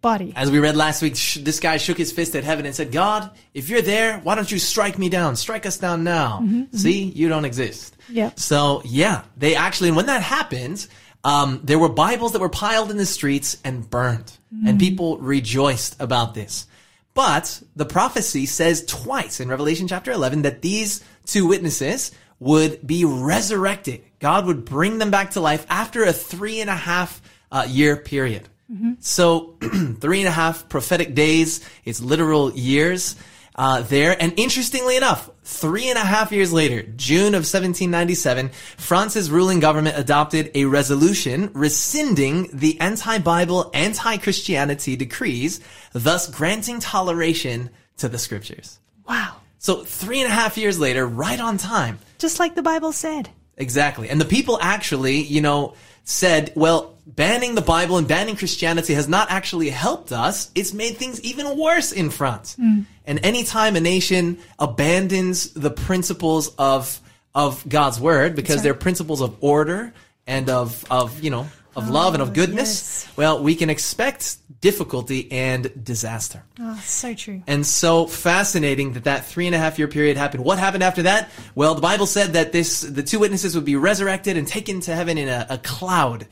[0.00, 0.32] body.
[0.36, 2.92] As we read last week, sh- this guy shook his fist at heaven and said,
[2.92, 5.36] God, if you're there, why don't you strike me down?
[5.36, 6.40] Strike us down now.
[6.42, 6.76] Mm-hmm, mm-hmm.
[6.76, 7.96] See, you don't exist.
[8.08, 8.38] Yep.
[8.38, 10.86] So yeah, they actually, and when that happened,
[11.24, 14.78] um, there were Bibles that were piled in the streets and burned, and mm-hmm.
[14.78, 16.66] people rejoiced about this.
[17.12, 23.04] But the prophecy says twice in Revelation chapter 11 that these two witnesses would be
[23.04, 24.02] resurrected.
[24.18, 27.22] God would bring them back to life after a three and a half
[27.52, 28.48] uh, year period.
[29.00, 29.56] So
[30.00, 33.16] three and a half prophetic days, it's literal years
[33.56, 34.16] uh, there.
[34.20, 39.98] And interestingly enough, three and a half years later, June of 1797, France's ruling government
[39.98, 45.60] adopted a resolution rescinding the anti-Bible, anti-Christianity decrees,
[45.92, 48.78] thus granting toleration to the scriptures.
[49.06, 49.36] Wow.
[49.60, 53.28] So three and a half years later, right on time, Just like the Bible said.
[53.58, 54.08] Exactly.
[54.08, 59.06] And the people actually, you know, said, well, banning the Bible and banning Christianity has
[59.06, 60.50] not actually helped us.
[60.54, 62.56] It's made things even worse in France.
[62.56, 62.80] Hmm.
[63.04, 66.98] And anytime a nation abandons the principles of,
[67.34, 68.64] of God's word, because right.
[68.64, 69.92] they're principles of order
[70.26, 73.16] and of, of, you know, of love and of goodness, yes.
[73.16, 76.42] well, we can expect difficulty and disaster.
[76.58, 77.42] Oh, so true.
[77.46, 80.44] And so fascinating that that three and a half year period happened.
[80.44, 81.30] What happened after that?
[81.54, 84.94] Well, the Bible said that this, the two witnesses would be resurrected and taken to
[84.94, 86.26] heaven in a, a cloud.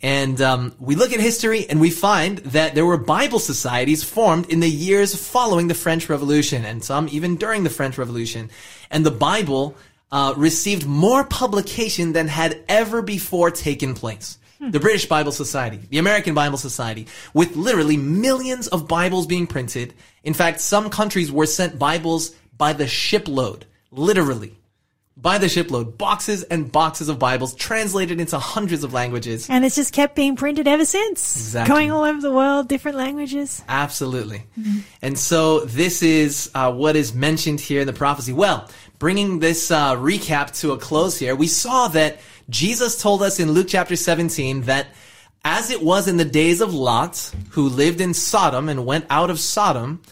[0.00, 4.48] And um, we look at history and we find that there were Bible societies formed
[4.48, 8.50] in the years following the French Revolution, and some even during the French Revolution.
[8.90, 9.76] And the Bible
[10.12, 14.38] uh, received more publication than had ever before taken place.
[14.60, 19.94] The British Bible Society, the American Bible Society, with literally millions of Bibles being printed.
[20.24, 24.54] In fact, some countries were sent Bibles by the shipload, literally.
[25.16, 29.48] by the shipload, boxes and boxes of Bibles translated into hundreds of languages.
[29.50, 31.36] And it's just kept being printed ever since.
[31.36, 31.74] Exactly.
[31.74, 33.62] Going all over the world, different languages.
[33.68, 34.44] Absolutely.
[35.02, 38.32] And so this is uh, what is mentioned here in the prophecy.
[38.32, 42.18] Well, bringing this uh, recap to a close here, we saw that
[42.50, 44.88] Jesus told us in Luke chapter 17 that
[45.44, 49.30] as it was in the days of Lot, who lived in Sodom and went out
[49.30, 50.02] of Sodom,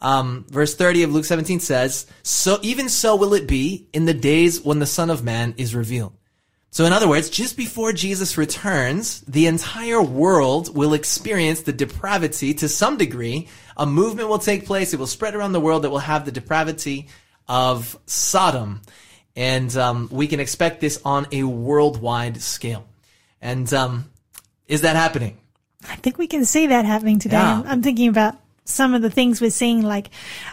[0.00, 4.14] um, verse 30 of Luke 17 says, So even so will it be in the
[4.14, 6.12] days when the Son of Man is revealed.
[6.70, 12.52] So in other words, just before Jesus returns, the entire world will experience the depravity
[12.54, 13.48] to some degree.
[13.76, 14.92] A movement will take place.
[14.92, 17.08] It will spread around the world that will have the depravity
[17.46, 18.82] of Sodom.
[19.36, 22.86] And um, we can expect this on a worldwide scale.
[23.40, 24.10] And um,
[24.68, 25.38] is that happening?
[25.88, 27.36] I think we can see that happening today.
[27.36, 27.60] Yeah.
[27.60, 30.08] I'm, I'm thinking about some of the things we're seeing, like,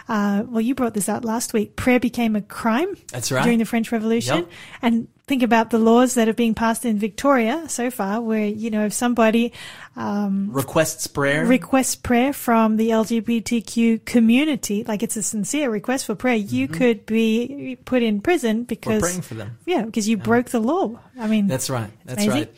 [0.08, 1.76] uh, well, you brought this out last week.
[1.76, 2.94] Prayer became a crime.
[3.10, 3.42] That's right.
[3.42, 4.36] During the French Revolution.
[4.36, 4.50] Yep.
[4.82, 8.70] And think about the laws that are being passed in Victoria so far, where, you
[8.70, 9.52] know, if somebody
[9.96, 11.44] Requests prayer.
[11.46, 17.06] requests prayer from the LGBTQ community, like it's a sincere request for prayer, you could
[17.06, 19.00] be put in prison We're because, Mm-hmm.
[19.00, 19.58] praying for them.
[19.66, 20.98] yeah, because you broke the law.
[21.18, 21.90] I mean, That's right.
[22.04, 22.48] That's amazing.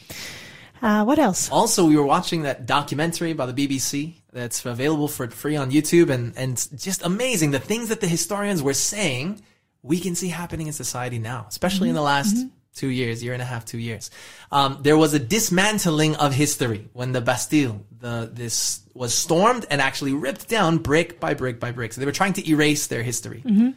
[0.83, 1.01] right.
[1.01, 1.51] uh, what else?
[1.51, 6.11] Also, we were watching that documentary by the BBC that's available for free on YouTube,
[6.11, 9.41] and and just amazing the things that the historians were saying.
[9.85, 12.07] We can see happening in society now, especially in the mm-hmm.
[12.07, 12.49] last mm-hmm.
[12.74, 14.11] two years, year and a half, two years.
[14.51, 19.80] Um, there was a dismantling of history when the Bastille, the this was stormed and
[19.80, 21.93] actually ripped down brick by brick by brick.
[21.93, 23.43] So they were trying to erase their history.
[23.45, 23.70] Mm-hmm.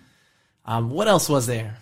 [0.68, 1.78] Um, what else was there?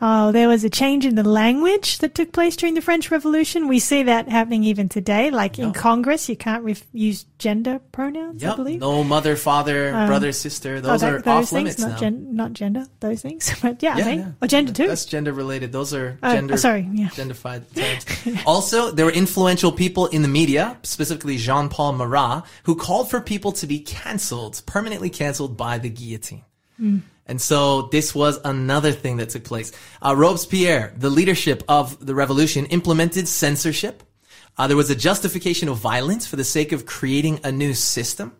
[0.00, 3.68] Oh, there was a change in the language that took place during the French Revolution.
[3.68, 5.30] We see that happening even today.
[5.30, 8.80] Like in Congress, you can't ref- use gender pronouns, I believe.
[8.80, 10.76] No mother, father, brother, sister.
[10.76, 11.96] Oh, Those that- are those off things, limits not, now.
[11.98, 13.52] gen- not gender, those things.
[13.62, 14.20] But yeah, I Yeah, think.
[14.22, 14.32] yeah.
[14.40, 14.86] Or gender too.
[14.88, 15.72] That's gender related.
[15.72, 16.54] Those are Oh, gender.
[16.54, 17.08] oh, sorry, yeah.
[17.08, 17.64] Genderfied
[18.24, 18.40] terms.
[18.46, 23.52] also, there were influential people in the media, specifically Jean-Paul Marat, who called for people
[23.52, 26.44] to be cancelled, permanently cancelled by the guillotine.
[26.78, 26.98] Hmm.
[27.28, 29.70] And so this was another thing that took place.
[30.04, 34.02] Uh, Robespierre, the leadership of the revolution, implemented censorship.
[34.56, 38.32] Uh, there was a justification of violence for the sake of creating a new system.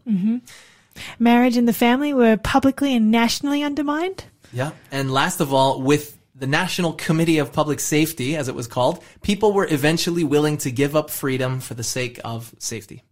[1.18, 4.24] Marriage and the family were publicly and nationally undermined.
[4.52, 4.72] Yeah.
[4.90, 9.04] And last of all, with the National Committee of Public Safety, as it was called,
[9.22, 13.02] people were eventually willing to give up freedom for the sake of safety.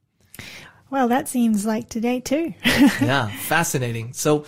[0.91, 2.55] Well, that seems like today too.
[3.01, 4.13] Yeah, fascinating.
[4.13, 4.45] So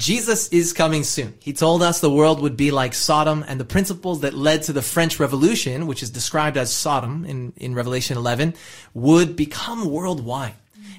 [0.00, 1.34] Jesus is coming soon.
[1.40, 4.72] He told us the world would be like Sodom and the principles that led to
[4.72, 8.54] the French Revolution, which is described as Sodom in, in Revelation 11,
[8.94, 10.54] would become worldwide.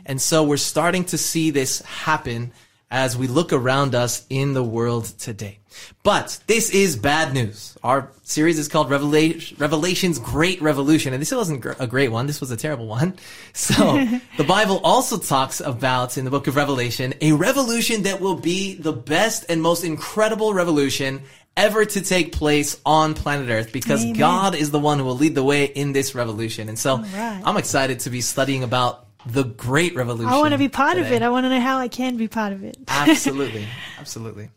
[0.05, 2.51] And so we're starting to see this happen
[2.91, 5.57] as we look around us in the world today.
[6.03, 7.77] But this is bad news.
[7.83, 11.13] Our series is called Revela- Revelation's Great Revolution.
[11.13, 12.27] And this wasn't gr- a great one.
[12.27, 13.15] This was a terrible one.
[13.53, 14.07] So
[14.37, 18.75] the Bible also talks about in the book of Revelation a revolution that will be
[18.75, 21.21] the best and most incredible revolution
[21.57, 24.15] ever to take place on planet Earth because Amen.
[24.15, 26.69] God is the one who will lead the way in this revolution.
[26.69, 27.41] And so right.
[27.45, 30.31] I'm excited to be studying about the great revolution.
[30.31, 31.21] I want to be part of it.
[31.21, 32.77] I want to know how I can be part of it.
[32.87, 33.67] Absolutely.
[33.99, 34.49] Absolutely.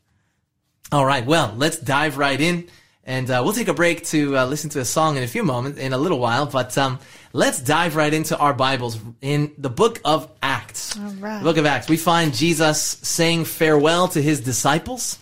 [0.93, 1.25] All right.
[1.25, 2.69] Well, let's dive right in.
[3.07, 5.43] And uh, we'll take a break to uh, listen to a song in a few
[5.43, 6.47] moments, in a little while.
[6.47, 6.99] But um,
[7.35, 10.99] let's dive right into our Bibles in the book of Acts.
[10.99, 11.39] All right.
[11.39, 11.89] The book of Acts.
[11.89, 15.19] We find Jesus saying farewell to his disciples.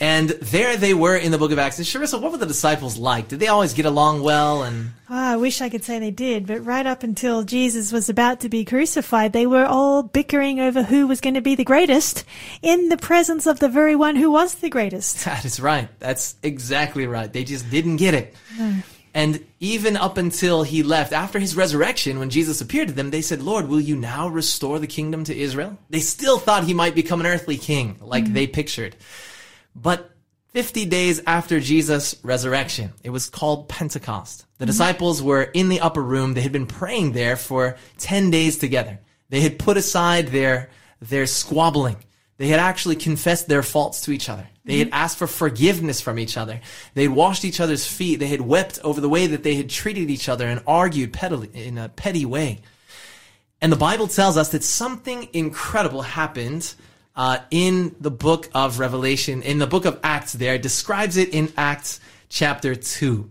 [0.00, 1.78] And there they were in the book of Acts.
[1.78, 3.26] And Sharissa, what were the disciples like?
[3.26, 4.62] Did they always get along well?
[4.62, 8.08] And Oh, I wish I could say they did, but right up until Jesus was
[8.08, 11.64] about to be crucified, they were all bickering over who was going to be the
[11.64, 12.24] greatest
[12.62, 15.24] in the presence of the very one who was the greatest.
[15.28, 15.88] That is right.
[15.98, 17.30] That's exactly right.
[17.32, 18.34] They just didn't get it.
[18.56, 18.80] Hmm.
[19.14, 23.22] And even up until he left, after his resurrection, when Jesus appeared to them, they
[23.22, 25.76] said, Lord, will you now restore the kingdom to Israel?
[25.90, 28.32] They still thought he might become an earthly king, like hmm.
[28.32, 28.96] they pictured.
[29.74, 30.10] But
[30.48, 34.40] 50 days after Jesus' resurrection, it was called Pentecost.
[34.58, 34.70] The mm-hmm.
[34.70, 36.34] disciples were in the upper room.
[36.34, 38.98] They had been praying there for 10 days together.
[39.28, 41.96] They had put aside their, their squabbling.
[42.38, 44.48] They had actually confessed their faults to each other.
[44.64, 44.94] They had mm-hmm.
[44.94, 46.60] asked for forgiveness from each other.
[46.94, 48.16] They had washed each other's feet.
[48.16, 51.50] They had wept over the way that they had treated each other and argued pettily,
[51.52, 52.60] in a petty way.
[53.60, 56.74] And the Bible tells us that something incredible happened
[57.18, 60.32] uh, in the book of Revelation, in the book of Acts.
[60.32, 63.30] There describes it in Acts chapter two.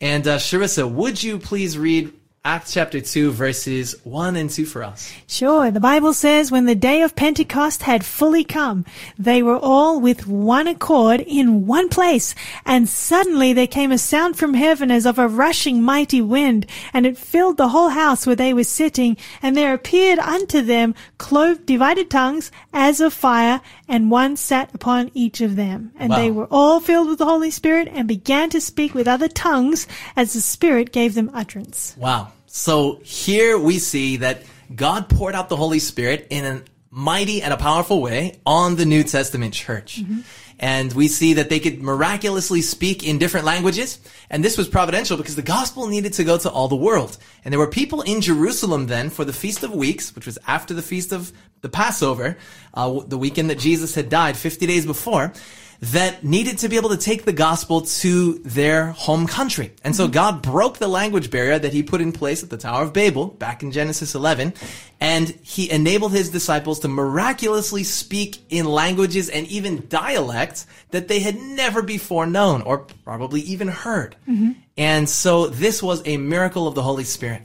[0.00, 2.12] And uh, Sharissa, would you please read
[2.48, 5.12] Acts chapter 2, verses 1 and 2 for us.
[5.26, 5.70] Sure.
[5.70, 8.86] The Bible says when the day of Pentecost had fully come,
[9.18, 12.34] they were all with one accord in one place.
[12.64, 17.04] And suddenly there came a sound from heaven as of a rushing mighty wind, and
[17.04, 19.18] it filled the whole house where they were sitting.
[19.42, 25.10] And there appeared unto them clove divided tongues as of fire, and one sat upon
[25.12, 25.92] each of them.
[25.98, 29.28] And they were all filled with the Holy Spirit and began to speak with other
[29.28, 29.86] tongues
[30.16, 31.94] as the Spirit gave them utterance.
[31.98, 32.32] Wow.
[32.48, 34.42] So here we see that
[34.74, 38.86] God poured out the Holy Spirit in a mighty and a powerful way on the
[38.86, 40.00] New Testament church.
[40.58, 44.00] And we see that they could miraculously speak in different languages.
[44.30, 47.18] And this was providential because the gospel needed to go to all the world.
[47.44, 50.74] And there were people in Jerusalem then for the Feast of Weeks, which was after
[50.74, 52.38] the Feast of the Passover,
[52.74, 55.32] uh, the weekend that Jesus had died 50 days before
[55.80, 59.72] that needed to be able to take the gospel to their home country.
[59.84, 60.12] And so mm-hmm.
[60.12, 63.26] God broke the language barrier that he put in place at the Tower of Babel
[63.26, 64.54] back in Genesis 11,
[65.00, 71.20] and he enabled his disciples to miraculously speak in languages and even dialects that they
[71.20, 74.16] had never before known or probably even heard.
[74.28, 74.52] Mm-hmm.
[74.76, 77.42] And so this was a miracle of the Holy Spirit.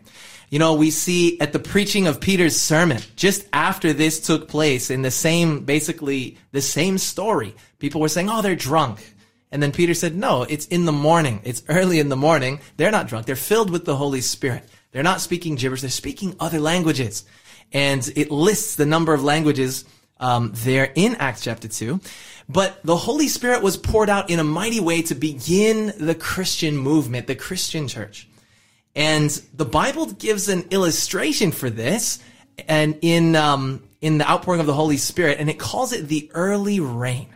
[0.53, 4.91] You know, we see at the preaching of Peter's sermon, just after this took place
[4.91, 9.13] in the same, basically the same story, people were saying, oh, they're drunk.
[9.51, 11.41] And then Peter said, no, it's in the morning.
[11.43, 12.61] It's early in the morning.
[12.77, 13.25] They're not drunk.
[13.25, 14.63] They're filled with the Holy Spirit.
[14.93, 15.81] They're not speaking gibberish.
[15.81, 17.25] They're speaking other languages.
[17.73, 19.83] And it lists the number of languages
[20.17, 21.99] um, there in Acts chapter 2.
[22.47, 26.77] But the Holy Spirit was poured out in a mighty way to begin the Christian
[26.77, 28.29] movement, the Christian church.
[28.95, 32.19] And the Bible gives an illustration for this
[32.65, 36.31] and in, um, in the outpouring of the Holy Spirit, and it calls it the
[36.33, 37.27] early rain.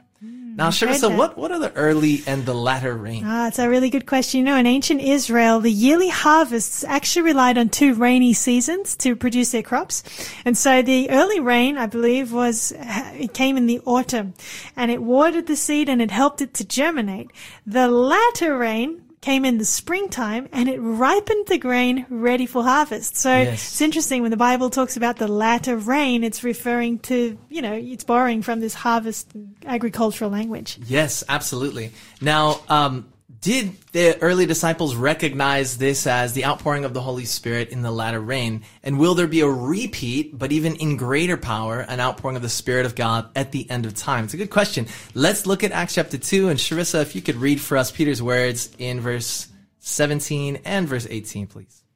[0.58, 1.18] Now, Sharissa, that.
[1.18, 3.22] what, what are the early and the latter rain?
[3.24, 4.40] Ah, it's a really good question.
[4.40, 9.16] You know, in ancient Israel, the yearly harvests actually relied on two rainy seasons to
[9.16, 10.02] produce their crops.
[10.46, 14.34] And so the early rain, I believe, was, it came in the autumn
[14.76, 17.30] and it watered the seed and it helped it to germinate.
[17.68, 23.16] The latter rain came in the springtime and it ripened the grain ready for harvest.
[23.18, 23.54] So Yes.
[23.56, 27.74] it's interesting when the Bible talks about the latter rain, it's referring to, you know,
[27.74, 29.32] it's borrowing from this harvest
[29.66, 30.78] agricultural language.
[30.86, 31.92] Yes, absolutely.
[32.22, 33.06] Now, um,
[33.48, 37.92] did the early disciples recognize this as the outpouring of the Holy Spirit in the
[37.92, 38.62] latter rain?
[38.84, 42.50] And will there be a repeat, but even in greater power, an outpouring of the
[42.50, 44.26] Spirit of God at the end of time?
[44.26, 44.88] It's a good question.
[45.14, 46.50] Let's look at Acts chapter 2.
[46.50, 49.48] And Sharissa, if you could read for us Peter's words in verse
[49.80, 51.87] 17 and verse 18, please.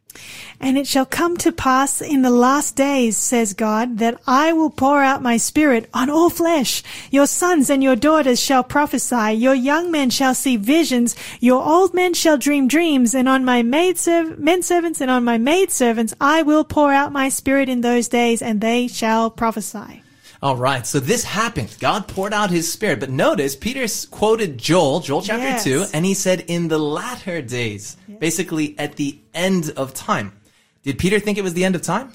[0.60, 4.70] And it shall come to pass in the last days, says God, that I will
[4.70, 6.84] pour out my spirit on all flesh.
[7.10, 9.34] Your sons and your daughters shall prophesy.
[9.34, 11.16] Your young men shall see visions.
[11.40, 13.16] Your old men shall dream dreams.
[13.16, 16.94] And on my maid serv- men servants and on my maid servants I will pour
[16.94, 20.01] out my spirit in those days, and they shall prophesy.
[20.44, 21.76] All right, so this happened.
[21.80, 23.00] God poured out his spirit.
[23.00, 25.64] But notice, Peter quoted Joel, Joel chapter Yes.
[25.64, 30.34] 2, and he said, in the latter days, basically at the end of time.
[30.82, 32.12] Did Peter think it was the end of time?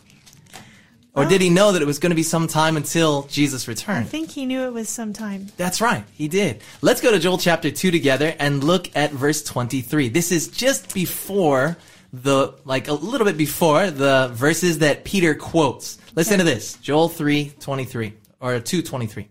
[1.14, 1.52] Or did he oh.
[1.52, 4.06] know that it was going to be some time until Jesus returned?
[4.06, 5.46] I think he knew it was some time.
[5.56, 6.62] That's right, he did.
[6.82, 10.10] Let's go to Joel chapter 2 together and look at verse 23.
[10.10, 11.78] This is just before
[12.12, 15.98] the, like a little bit before the verses that Peter quotes.
[16.14, 16.74] Listen to this.
[16.74, 19.28] Joel 3, 23, or 2, 23.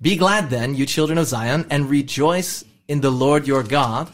[0.00, 4.10] Be glad then, you children of Zion, and rejoice in the Lord your God,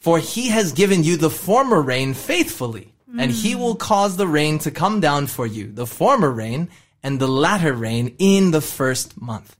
[0.00, 3.60] for he has given you the former rain faithfully, and he hmm.
[3.60, 6.68] will cause the rain to come down for you, the former rain
[7.02, 9.56] and the latter rain in the first month.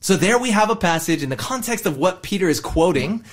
[0.00, 3.24] So there we have a passage in the context of what Peter is quoting,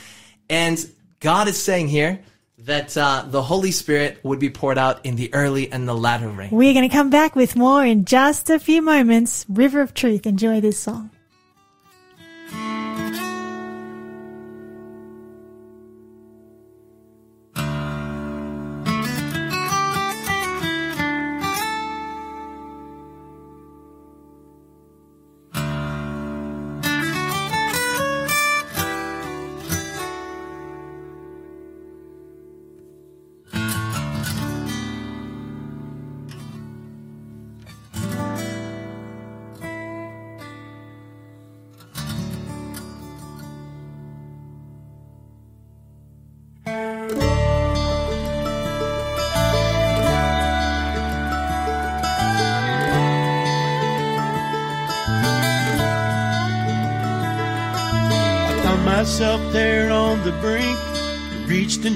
[0.50, 0.84] and
[1.20, 2.24] God is saying here
[2.66, 6.30] that uh, the Holy Spirit would be poured out in the early and the latter
[6.30, 6.50] rain.
[6.52, 9.46] We're going to come back with more in just a few moments.
[9.48, 10.26] River of Truth.
[10.26, 11.12] Enjoy this song.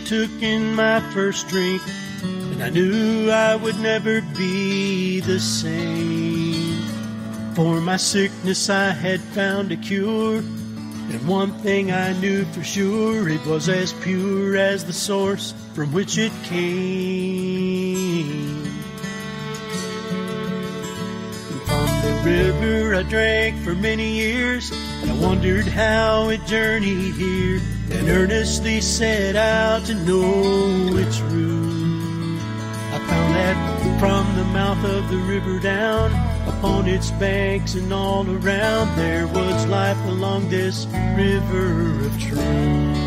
[0.05, 1.81] Took in my first drink,
[2.23, 6.81] and I knew I would never be the same.
[7.55, 10.37] For my sickness, I had found a cure.
[10.37, 15.91] And one thing I knew for sure, it was as pure as the source from
[15.93, 17.73] which it came.
[21.65, 27.61] From the river I drank for many years, and I wondered how it journeyed here,
[27.93, 32.39] and earnestly set out to know its route.
[32.91, 36.11] I found that from the mouth of the river down,
[36.47, 40.85] upon its banks and all around, there was life along this
[41.15, 43.03] river of truth.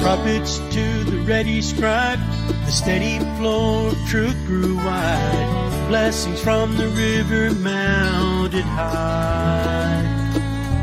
[0.00, 2.18] Prophets to the ready scribe,
[2.64, 5.61] the steady flow of truth grew wide.
[5.92, 10.02] Blessings from the river mounted high.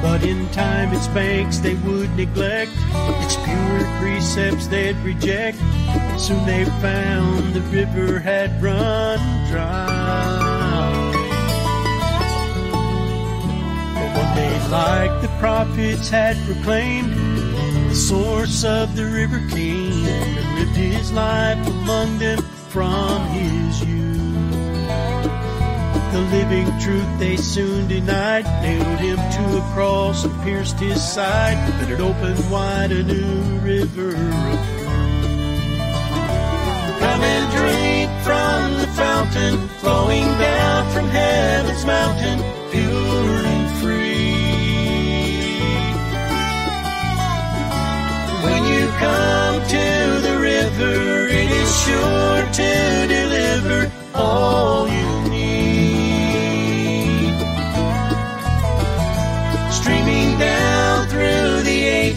[0.04, 2.72] But in time its banks they would neglect,
[3.24, 5.58] its pure precepts they'd reject.
[6.20, 9.18] Soon they found the river had run
[9.50, 11.12] dry.
[13.96, 17.16] But one day, like the prophets had proclaimed,
[17.90, 24.09] the source of the river came and lived his life among them from his youth.
[26.20, 31.58] The living truth they soon denied, nailed him to a cross and pierced his side,
[31.80, 34.12] but it opened wide a new river
[37.00, 42.40] Come and drink from the fountain flowing down from heaven's mountain,
[42.70, 44.34] pure and free.
[48.44, 49.88] When you come to
[50.28, 55.09] the river, it is sure to deliver all you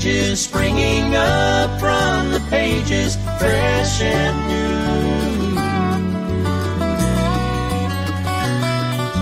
[0.05, 5.59] ages, springing up from the pages, fresh and new.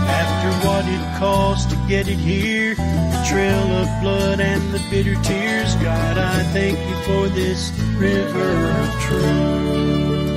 [0.09, 5.21] After what it cost to get it here, the trail of blood and the bitter
[5.23, 10.30] tears, God, I thank you for this river of truth.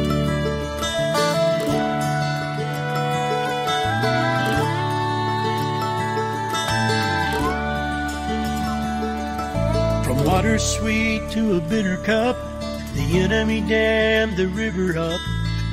[10.25, 12.37] Water sweet to a bitter cup,
[12.95, 15.19] the enemy dammed the river up.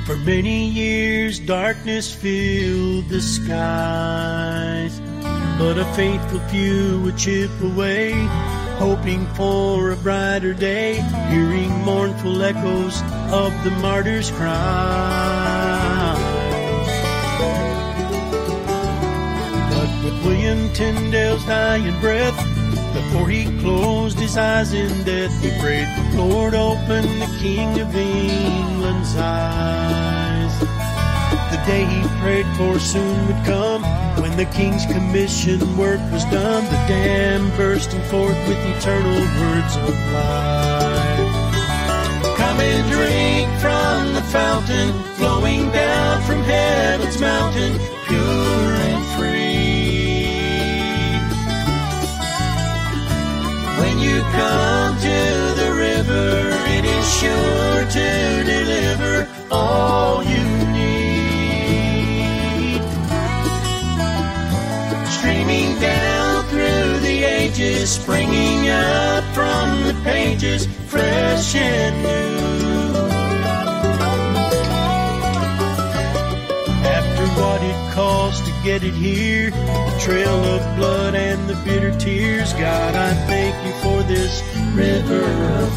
[0.05, 4.99] For many years, darkness filled the skies.
[5.57, 8.11] But a faithful few would chip away,
[8.77, 10.95] hoping for a brighter day,
[11.29, 16.17] hearing mournful echoes of the martyr's cry.
[19.69, 22.50] But with William Tyndale's dying breath,
[22.93, 29.15] before he closed his eyes in death, he prayed, Lord, open the King of England's
[29.17, 30.59] eyes.
[31.51, 33.83] The day he prayed for soon would come,
[34.21, 39.95] when the King's commission work was done, the dam bursting forth with eternal words of
[40.13, 41.31] life.
[42.37, 47.77] Come and drink from the fountain, flowing down from heaven's mountain,
[48.07, 48.70] pure
[54.31, 55.19] come to
[55.61, 61.11] the river, it is sure to deliver all you need.
[65.09, 72.31] Streaming down through the ages, springing up from the pages, fresh and new.
[76.83, 81.97] After what it cost to get it here, the trail of blood and the bitter
[81.99, 83.13] tears, God, I
[84.31, 85.71] this river of.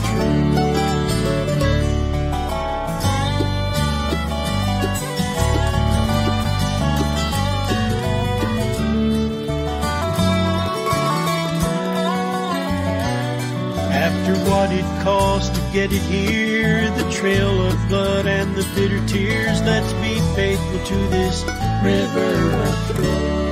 [14.07, 19.05] After what it cost to get it here, the trail of blood and the bitter
[19.07, 21.42] tears, let's be faithful to this
[21.82, 23.43] river of truth.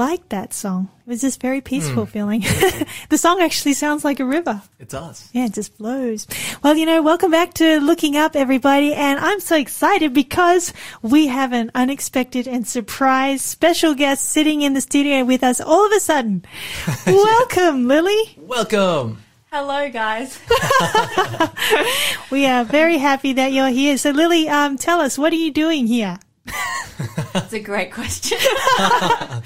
[0.00, 0.88] Liked that song.
[1.04, 2.40] It was just very peaceful feeling.
[3.10, 4.62] the song actually sounds like a river.
[4.78, 5.28] It does.
[5.34, 6.26] Yeah, it just flows.
[6.62, 8.94] Well, you know, welcome back to Looking Up, everybody.
[8.94, 10.72] And I'm so excited because
[11.02, 15.84] we have an unexpected and surprise special guest sitting in the studio with us all
[15.84, 16.46] of a sudden.
[17.06, 18.38] welcome, Lily.
[18.38, 19.22] Welcome.
[19.52, 20.40] Hello, guys.
[22.30, 23.98] We are very happy that you're here.
[23.98, 26.18] So, Lily, um, tell us, what are you doing here?
[27.32, 28.38] That's a great question.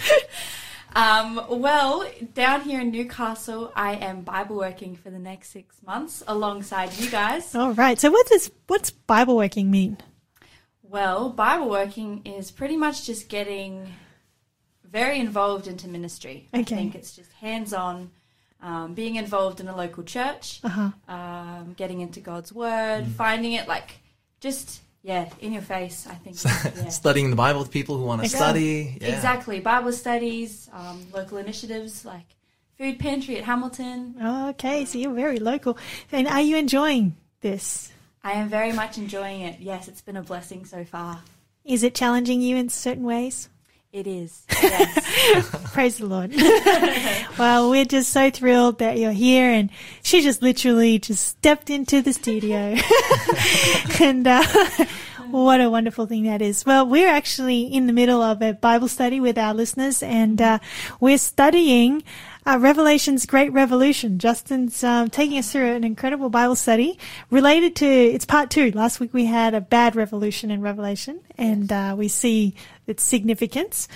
[0.96, 6.22] um, well, down here in Newcastle, I am Bible working for the next six months
[6.26, 7.54] alongside you guys.
[7.54, 7.98] All right.
[7.98, 9.98] So, what does what's Bible working mean?
[10.82, 13.88] Well, Bible working is pretty much just getting
[14.84, 16.48] very involved into ministry.
[16.52, 18.12] I think it's just hands on,
[18.62, 20.90] um, being involved in a local church, Uh-huh.
[21.12, 23.96] um, getting into God's Word, finding it like
[24.40, 26.42] just, yeah, in your face, I think.
[26.44, 26.88] yeah.
[26.88, 28.96] Studying the Bible with people who want to study.
[29.00, 29.14] Yeah.
[29.14, 29.60] Exactly.
[29.60, 32.24] Bible studies, um, local initiatives like
[32.78, 34.16] Food Pantry at Hamilton.
[34.20, 35.76] Okay, so you're very local.
[36.10, 37.92] And are you enjoying this?
[38.24, 39.60] I am very much enjoying it.
[39.60, 41.20] Yes, it's been a blessing so far.
[41.66, 43.50] Is it challenging you in certain ways?
[43.94, 44.42] It is.
[44.64, 45.72] Yes.
[45.72, 46.34] Praise the Lord.
[47.38, 49.70] well, we're just so thrilled that you're here and
[50.02, 52.76] she just literally just stepped into the studio.
[54.00, 54.42] and uh,
[55.30, 56.64] what a wonderful thing that is.
[56.64, 60.58] Well, we're actually in the middle of a Bible study with our listeners and uh,
[60.98, 62.02] we're studying
[62.46, 64.18] uh, Revelation's Great Revolution.
[64.18, 66.98] Justin's um, taking us through an incredible Bible study
[67.30, 68.70] related to, it's part two.
[68.72, 72.54] Last week we had a bad revolution in Revelation and uh, we see
[72.86, 73.88] its significance.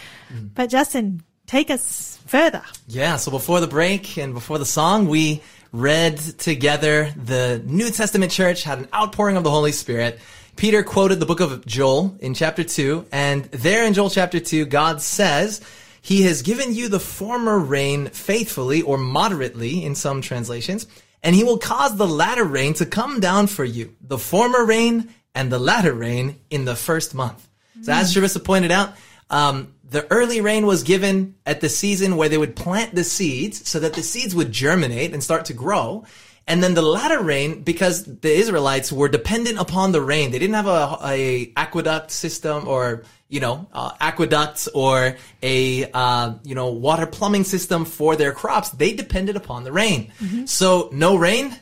[0.55, 2.63] But Justin, take us further.
[2.87, 5.43] Yeah, so before the break and before the song, we
[5.73, 10.19] read together the New Testament church had an outpouring of the Holy Spirit.
[10.57, 14.67] Peter quoted the book of Joel in chapter 2, and there in Joel chapter 2,
[14.67, 15.61] God says,
[16.09, 20.87] He has given you the former rain faithfully or moderately in some translations,
[21.23, 25.11] and He will cause the latter rain to come down for you, the former rain
[25.35, 27.47] and the latter rain in the first month.
[27.83, 28.95] So as Sharissa pointed out,
[29.29, 33.69] um, the early rain was given at the season where they would plant the seeds
[33.69, 36.07] so that the seeds would germinate and start to grow.
[36.49, 40.55] And then the latter rain, because the Israelites were dependent upon the rain, they didn't
[40.55, 46.71] have a, a aqueduct system or, you know, uh, aqueducts or a, uh, you know,
[46.71, 48.71] water plumbing system for their crops.
[48.71, 50.11] They depended upon the rain.
[50.47, 51.55] So no rain,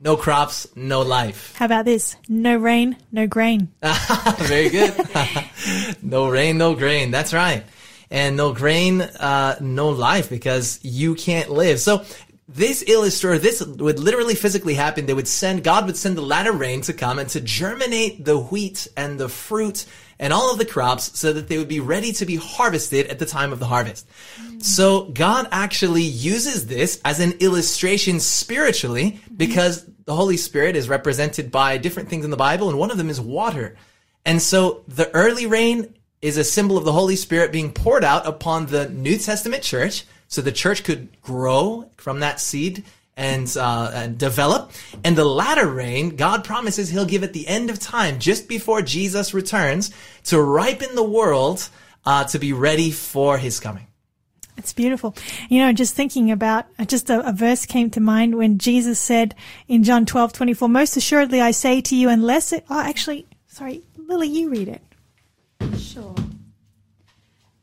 [0.00, 1.54] no crops, no life.
[1.56, 2.16] How about this?
[2.28, 3.68] No rain, no grain.
[4.38, 4.92] Very good.
[6.02, 7.12] no rain, no grain.
[7.12, 7.62] That's right.
[8.10, 11.78] And no grain, uh, no life because you can't live.
[11.78, 12.04] So
[12.48, 15.06] this illustrator, this would literally physically happen.
[15.06, 18.38] They would send, God would send the latter rain to come and to germinate the
[18.38, 19.86] wheat and the fruit
[20.18, 23.18] and all of the crops so that they would be ready to be harvested at
[23.18, 24.08] the time of the harvest.
[24.40, 24.62] Mm.
[24.62, 29.34] So God actually uses this as an illustration spiritually mm-hmm.
[29.36, 32.98] because the Holy Spirit is represented by different things in the Bible and one of
[32.98, 33.76] them is water.
[34.24, 38.26] And so the early rain is a symbol of the Holy Spirit being poured out
[38.26, 42.84] upon the New Testament church so the church could grow from that seed
[43.18, 44.72] and, uh, and develop.
[45.04, 48.80] And the latter rain, God promises he'll give at the end of time, just before
[48.80, 49.92] Jesus returns,
[50.24, 51.68] to ripen the world
[52.06, 53.88] uh, to be ready for his coming.
[54.56, 55.14] It's beautiful.
[55.50, 58.98] You know, just thinking about uh, just a, a verse came to mind when Jesus
[58.98, 59.34] said
[59.68, 63.26] in John twelve twenty four, most assuredly I say to you, unless it, oh, actually,
[63.48, 64.82] sorry, Lily, you read it.
[65.78, 66.14] Sure.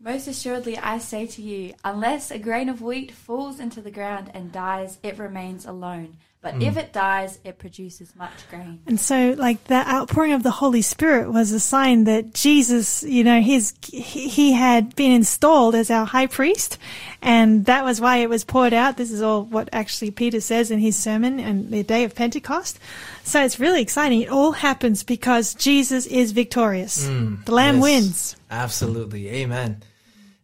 [0.02, 4.32] Most assuredly, I say to you, unless a grain of wheat falls into the ground
[4.34, 6.16] and dies, it remains alone.
[6.41, 6.62] But hmm.
[6.62, 8.80] if it dies, it produces much grain.
[8.88, 13.26] And so, like, the outpouring of the Holy Spirit was a sign that Jesus, you
[13.26, 16.78] know, his, he he had been installed as our high priest.
[17.22, 18.95] And that was why it was poured out.
[18.95, 22.80] This is all what actually Peter says in his sermon and the day of Pentecost.
[23.26, 24.22] So it's really exciting.
[24.22, 27.06] It all happens because Jesus is victorious.
[27.06, 27.36] Hmm.
[27.43, 27.84] the Lamb Yes.
[27.84, 28.36] wins.
[28.50, 29.28] Absolutely.
[29.28, 29.84] Amen.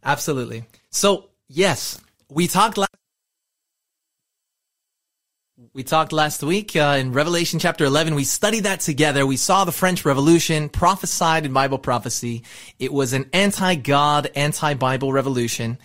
[0.06, 0.66] Absolutely.
[0.92, 2.00] So, yes,
[2.30, 2.92] we talked last
[5.74, 8.16] we talked last week uh, in Revelation chapter 11.
[8.16, 9.26] We studied that together.
[9.26, 12.44] We saw the French Revolution prophesied in Bible prophecy.
[12.80, 15.78] It was an anti-God, anti-Bible revolution.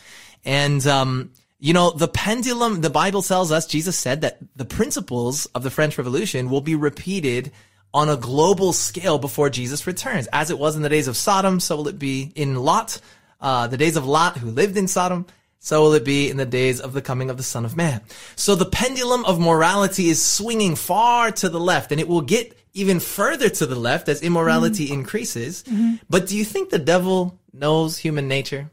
[0.45, 5.47] And, um, you know, the pendulum, the Bible tells us, Jesus said that the principles
[5.47, 7.51] of the French Revolution will be repeated
[7.93, 10.29] on a global scale before Jesus returns.
[10.33, 13.01] As it was in the days of Sodom, so will it be in Lot,
[13.41, 15.27] uh, the days of Lot who lived in Sodom.
[15.63, 18.01] So will it be in the days of the coming of the Son of Man.
[18.35, 22.57] So the pendulum of morality is swinging far to the left and it will get
[22.73, 25.01] even further to the left as immorality mm-hmm.
[25.01, 25.63] increases.
[25.65, 25.97] Mm-hmm.
[26.09, 28.71] But do you think the devil knows human nature?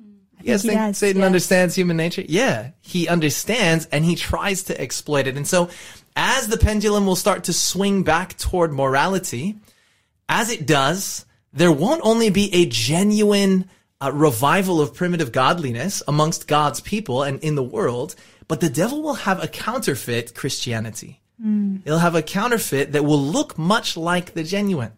[0.00, 0.16] Mm.
[0.40, 1.26] You guys he think does, Satan yes.
[1.26, 2.24] understands human nature?
[2.26, 5.36] Yeah, he understands and he tries to exploit it.
[5.36, 5.70] And so
[6.16, 9.56] as the pendulum will start to swing back toward morality,
[10.28, 13.68] as it does, there won't only be a genuine
[14.00, 18.14] uh, revival of primitive godliness amongst God's people and in the world,
[18.48, 21.20] but the devil will have a counterfeit Christianity.
[21.84, 24.92] It'll have a counterfeit that will look much like the genuine.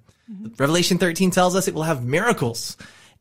[0.59, 2.77] Revelation 13 tells us it will have miracles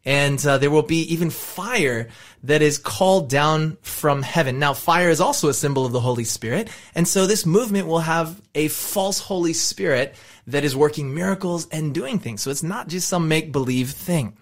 [0.07, 2.07] and uh, there will be even fire
[2.43, 4.57] that is called down from heaven.
[4.57, 7.99] Now, fire is also a symbol of the Holy Spirit, and so this movement will
[7.99, 10.15] have a false Holy Spirit
[10.47, 12.41] that is working miracles and doing things.
[12.41, 14.37] So it's not just some make believe thing.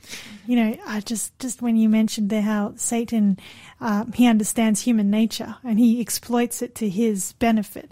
[0.45, 3.39] You know, I just just when you mentioned there how Satan
[3.82, 7.91] um, he understands human nature and he exploits it to his benefit.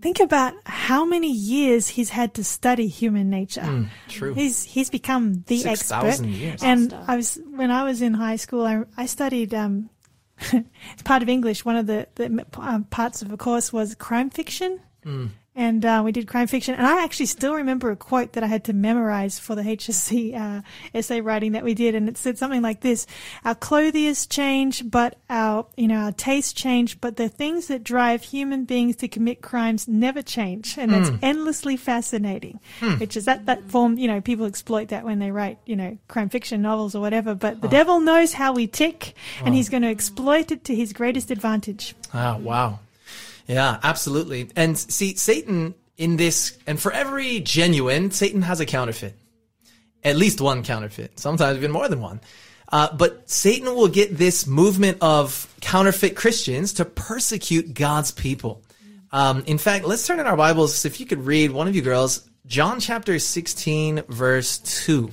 [0.00, 3.64] Think about how many years he's had to study human nature.
[3.64, 4.34] Hmm, true.
[4.34, 6.06] He's he's become the Six expert.
[6.06, 6.62] thousand years.
[6.62, 9.54] And I was when I was in high school, I, I studied.
[9.54, 9.88] Um,
[10.52, 11.66] it's part of English.
[11.66, 14.80] One of the, the um, parts of a course was crime fiction.
[15.56, 18.46] And uh, we did crime fiction, and I actually still remember a quote that I
[18.46, 20.62] had to memorize for the HSC uh,
[20.94, 23.04] essay writing that we did, and it said something like this:
[23.44, 28.22] "Our clothes change, but our you know our tastes change, but the things that drive
[28.22, 32.60] human beings to commit crimes never change, and that's endlessly fascinating."
[32.98, 35.98] Which is that that form you know people exploit that when they write you know
[36.06, 39.82] crime fiction novels or whatever, but the devil knows how we tick, and he's going
[39.82, 41.96] to exploit it to his greatest advantage.
[42.14, 42.78] Ah, wow.
[43.50, 44.48] Yeah, absolutely.
[44.54, 49.18] And see, Satan in this, and for every genuine, Satan has a counterfeit.
[50.04, 52.20] At least one counterfeit, sometimes even more than one.
[52.70, 58.62] Uh, but Satan will get this movement of counterfeit Christians to persecute God's people.
[59.10, 60.84] Um, in fact, let's turn in our Bibles.
[60.84, 65.10] If you could read, one of you girls, John chapter 16, verse 2.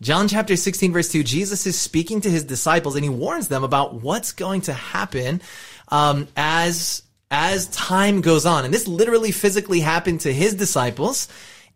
[0.00, 3.62] John chapter 16, verse 2, Jesus is speaking to his disciples and he warns them
[3.62, 5.42] about what's going to happen
[5.88, 7.02] um, as
[7.34, 8.64] as time goes on.
[8.64, 11.26] And this literally physically happened to his disciples.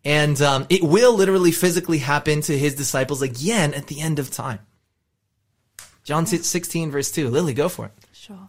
[0.05, 4.31] And um, it will literally physically happen to his disciples again at the end of
[4.31, 4.61] time.
[6.05, 7.29] John 16, verse 2.
[7.29, 7.93] Lily, go for it.
[8.13, 8.49] Sure.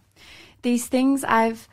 [0.61, 1.67] These things I've.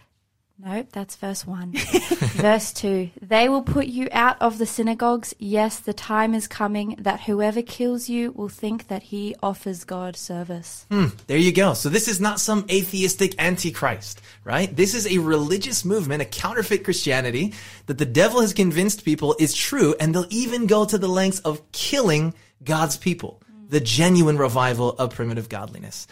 [0.59, 1.73] Nope, that's verse 1.
[1.73, 3.11] verse 2.
[3.21, 5.35] They will put you out of the synagogues.
[5.39, 10.17] Yes, the time is coming that whoever kills you will think that he offers God
[10.17, 10.87] service.
[10.91, 11.75] Hmm, there you go.
[11.75, 14.75] So this is not some atheistic antichrist, right?
[14.75, 17.53] This is a religious movement, a counterfeit Christianity
[17.85, 21.41] that the devil has convinced people is true, and they'll even go to the lengths
[21.41, 22.33] of killing
[22.65, 23.43] God's people.
[23.47, 23.69] Hmm.
[23.69, 26.07] The genuine revival of primitive godliness.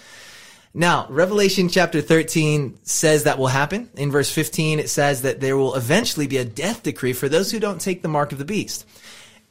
[0.77, 3.89] Now, Revelation chapter 13 says that will happen.
[3.97, 7.53] In verse 15, it says that there will eventually be a death decree for those
[7.53, 8.85] who don't take the mark of the beast.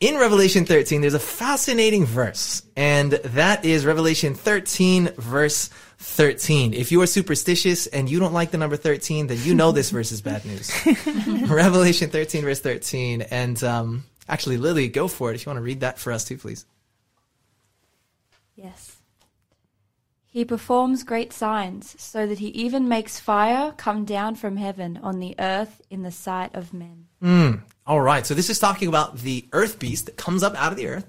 [0.02, 5.70] In Revelation 13, there's a fascinating verse, and that is Revelation 13, verse
[6.00, 6.74] 13.
[6.74, 9.92] If you are superstitious and you don't like the number 13, then you know this
[9.92, 10.74] verse is bad news.
[11.50, 13.22] Revelation 13, verse 13.
[13.22, 16.26] And um, actually, Lily, go for it if you want to read that for us
[16.26, 16.66] too, please.
[18.58, 18.93] Yes.
[20.34, 25.20] He performs great signs, so that he even makes fire come down from heaven on
[25.20, 27.06] the earth in the sight of men.
[27.86, 28.26] All right.
[28.26, 31.06] So this is talking about the earth beast that comes up out of the earth,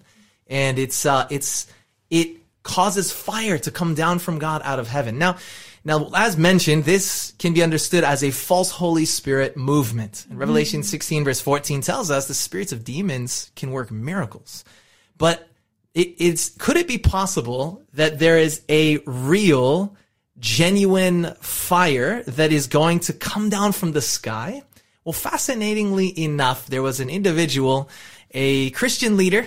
[0.46, 1.72] and it's uh, it's
[2.10, 5.16] it causes fire to come down from God out of heaven.
[5.16, 5.38] Now,
[5.84, 10.26] now as mentioned, this can be understood as a false Holy Spirit movement.
[10.28, 14.66] And Revelation 16 verse 14 tells us the spirits of demons can work miracles,
[15.16, 15.48] but
[15.94, 19.96] it, it's could it be possible that there is a real
[20.38, 24.62] genuine fire that is going to come down from the sky?
[25.04, 27.88] Well fascinatingly enough there was an individual
[28.30, 29.46] a christian leader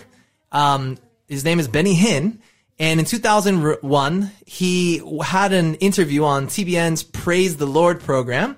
[0.52, 2.40] um, his name is benny hinn
[2.80, 8.56] and in 2001 he had an interview on tbn's praise the lord program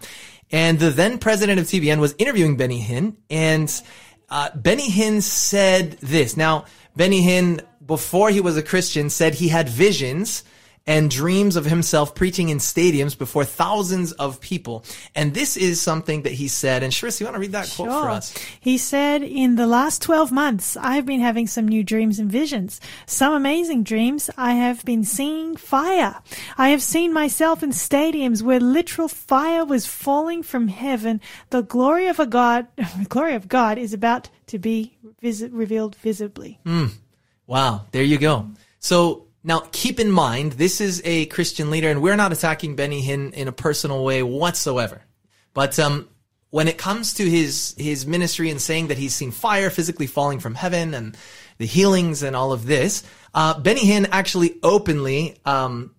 [0.52, 3.82] and the then president of tbn was interviewing benny hinn and
[4.30, 6.38] uh, benny hinn said this.
[6.38, 6.66] Now
[6.96, 10.44] benny hinn before he was a Christian, said he had visions
[10.90, 14.84] and dreams of himself preaching in stadiums before thousands of people.
[15.14, 16.82] And this is something that he said.
[16.82, 18.36] And Shris, you want to read that quote for us?
[18.60, 22.82] He said, In the last 12 months, I've been having some new dreams and visions.
[23.06, 24.32] Some amazing dreams.
[24.36, 26.22] I have been seeing fire.
[26.58, 31.22] I have seen myself in stadiums where literal fire was falling from heaven.
[31.52, 36.60] The glory of a God, the glory of God is about to be revealed visibly.
[36.66, 36.88] Hmm.
[37.50, 38.48] Wow, there you go.
[38.80, 43.02] So now keep in mind, this is a Christian leader, and we're not attacking Benny
[43.02, 45.02] Hinn in a personal way whatsoever.
[45.56, 46.08] But um,
[46.52, 50.40] when it comes to his his ministry and saying that he's seen fire physically falling
[50.40, 51.18] from heaven and
[51.58, 53.02] the healings and all of this,
[53.34, 55.96] uh, Benny Hinn actually openly um,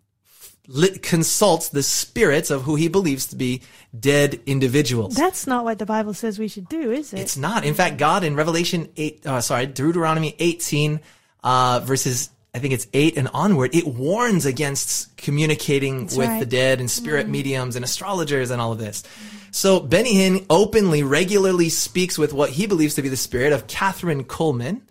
[1.02, 3.62] consults the spirits of who he believes to be
[3.98, 5.16] dead individuals.
[5.16, 7.18] That's not what the Bible says we should do, is it?
[7.18, 7.64] It's not.
[7.64, 11.00] In fact, God in Revelation 8, uh, sorry, Deuteronomy 18,
[11.42, 16.40] uh, verses I think it's eight and onward, it warns against communicating with right.
[16.40, 19.04] the dead and spirit mediums and astrologers and all of this.
[19.52, 23.66] So Benny Hinn openly, regularly speaks with what he believes to be the spirit of
[23.66, 24.82] Kathryn Kuhlman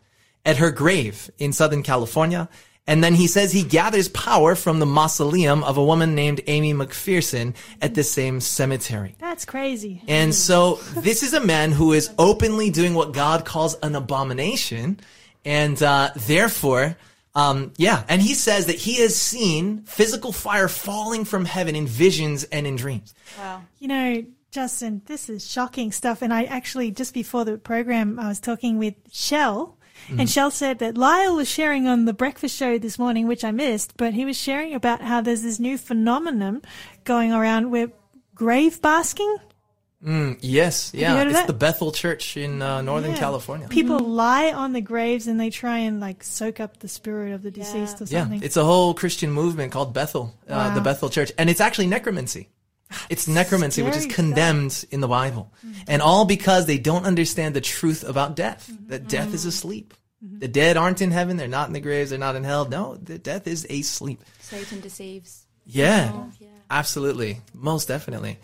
[0.46, 2.50] at her grave in Southern California.
[2.88, 6.74] And then he says he gathers power from the mausoleum of a woman named Aimee
[6.74, 9.16] McPherson at the same cemetery.
[9.20, 10.02] That's crazy.
[10.08, 15.00] And so this is a man who is openly doing what God calls an abomination.
[15.46, 16.98] And uh, therefore,
[17.36, 21.88] um, yeah, and he says that he has seen physical fire falling from heaven in
[21.88, 23.14] visions and in dreams.
[23.38, 23.62] Wow.
[23.80, 26.22] You know, Justin, this is shocking stuff.
[26.22, 29.78] And I actually, just before the program, I was talking with Shell.
[30.08, 30.22] Mm-hmm.
[30.22, 33.52] And Shell said that Lyle was sharing on the breakfast show this morning, which I
[33.52, 36.62] missed, but he was sharing about how there's this new phenomenon
[37.04, 37.92] going around where
[38.34, 39.38] grave basking,
[40.06, 41.48] Mm, yes, yeah, heard of it's that?
[41.48, 43.20] the Bethel Church in uh, oh, Northern Yeah.
[43.20, 43.68] California.
[43.68, 44.12] people mm-hmm.
[44.12, 47.52] lie on the graves and they try and like soak up the spirit of the
[47.52, 51.50] deceased or Yeah, it's a whole Christian movement called Bethel, uh, the Bethel Church, and
[51.50, 52.48] it's actually necromancy.
[53.10, 55.82] It's necromancy, which is scary condemned in the Bible, mm-hmm.
[55.88, 58.70] and all because they don't understand the truth about death.
[58.72, 58.88] Mm-hmm.
[58.88, 59.94] That death is asleep.
[60.22, 62.68] The dead aren't in heaven; they're not in the graves; they're not in hell.
[62.68, 64.22] No, the death is asleep.
[64.40, 65.46] Satan deceives.
[65.66, 66.48] Yeah, yeah.
[66.70, 68.40] absolutely, most definitely.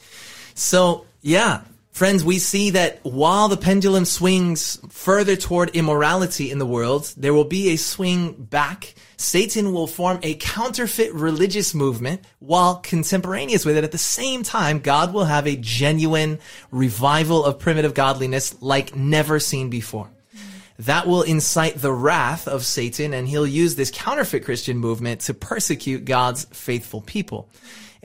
[0.53, 6.67] So, yeah, friends, we see that while the pendulum swings further toward immorality in the
[6.67, 8.93] world, there will be a swing back.
[9.17, 14.81] Satan will form a counterfeit religious movement while contemporaneous with it at the same time,
[14.81, 16.37] God will have a genuine
[16.69, 20.11] revival of primitive godliness like never seen before
[20.77, 25.33] that will incite the wrath of Satan and he'll use this counterfeit Christian movement to
[25.33, 27.49] persecute God's faithful people.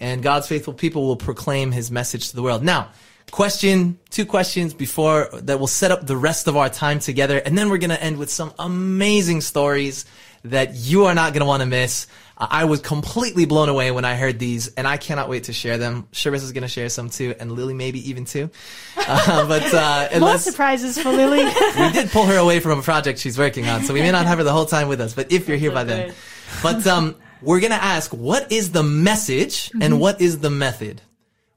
[0.01, 2.65] And God's faithful people will proclaim his message to the world.
[2.65, 2.91] Now,
[3.31, 7.39] question, two questions before that will set up the rest of our time together.
[7.39, 10.05] And then we're going to end with some amazing stories
[10.45, 12.07] that you are not going to want to miss.
[12.39, 15.53] Uh, I was completely blown away when I heard these and I cannot wait to
[15.53, 16.09] share them.
[16.13, 18.51] Shiris is going to share some too and Lily maybe even too.
[18.97, 21.43] Uh, but, uh, More unless, surprises for Lily.
[21.79, 24.27] we did pull her away from a project she's working on, so we may not
[24.27, 25.15] have her the whole time with us.
[25.15, 26.15] But if you're here by then,
[26.63, 31.03] but um, we're gonna ask, what is the message and what is the method?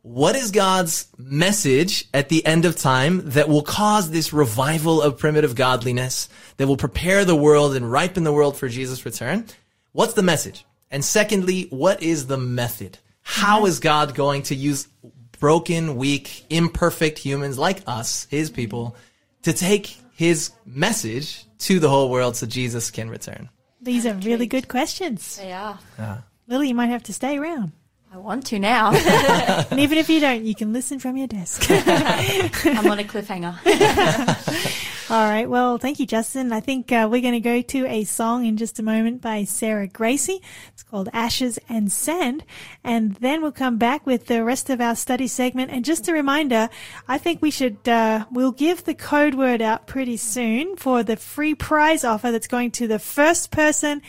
[0.03, 5.17] What is God's message at the end of time that will cause this revival of
[5.17, 6.27] primitive godliness
[6.57, 9.45] that will prepare the world and ripen the world for Jesus' return?
[9.93, 10.65] What's the message?
[10.91, 12.97] And secondly, what is the method?
[13.21, 13.67] How mm-hmm.
[13.67, 14.89] is God going to use
[15.39, 18.97] broken, weak, imperfect humans like us, his people,
[19.43, 23.47] to take his message to the whole world so Jesus can return?
[23.81, 25.37] These are really good questions.
[25.37, 25.79] They are.
[26.47, 27.71] Lily, you might have to stay around.
[28.13, 28.91] I want to now.
[29.71, 31.65] And even if you don't, you can listen from your desk.
[31.69, 33.57] I'm on a cliffhanger.
[35.09, 35.49] All right.
[35.49, 36.53] Well, thank you, Justin.
[36.53, 39.45] I think uh, we're going to go to a song in just a moment by
[39.45, 40.41] Sarah Gracie.
[40.73, 42.43] It's called Ashes and Sand.
[42.83, 45.71] And then we'll come back with the rest of our study segment.
[45.71, 46.69] And just a reminder,
[47.07, 51.15] I think we should, uh, we'll give the code word out pretty soon for the
[51.15, 54.03] free prize offer that's going to the first person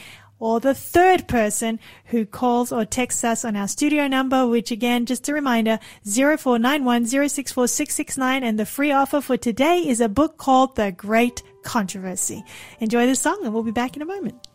[0.44, 5.06] or the third person who calls or texts us on our studio number, which again,
[5.06, 8.44] just a reminder, 0491 064 669.
[8.44, 12.44] And the free offer for today is a book called The Great Controversy.
[12.78, 14.46] Enjoy the song and we'll be back in a moment.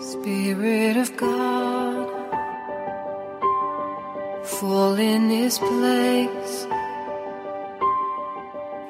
[0.00, 1.53] Spirit of God,
[4.66, 6.56] fall in this place.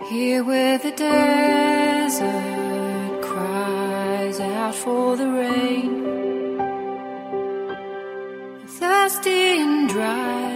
[0.09, 2.33] Here where the desert
[3.29, 5.93] cries out for the rain.
[8.79, 10.53] Thirsty and dry,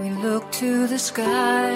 [0.00, 1.72] we look to the sky.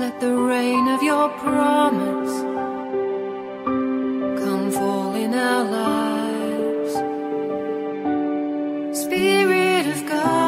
[0.00, 2.36] Let the rain of your promise
[4.40, 6.13] come fall in our lives.
[8.94, 10.43] Spirit of God,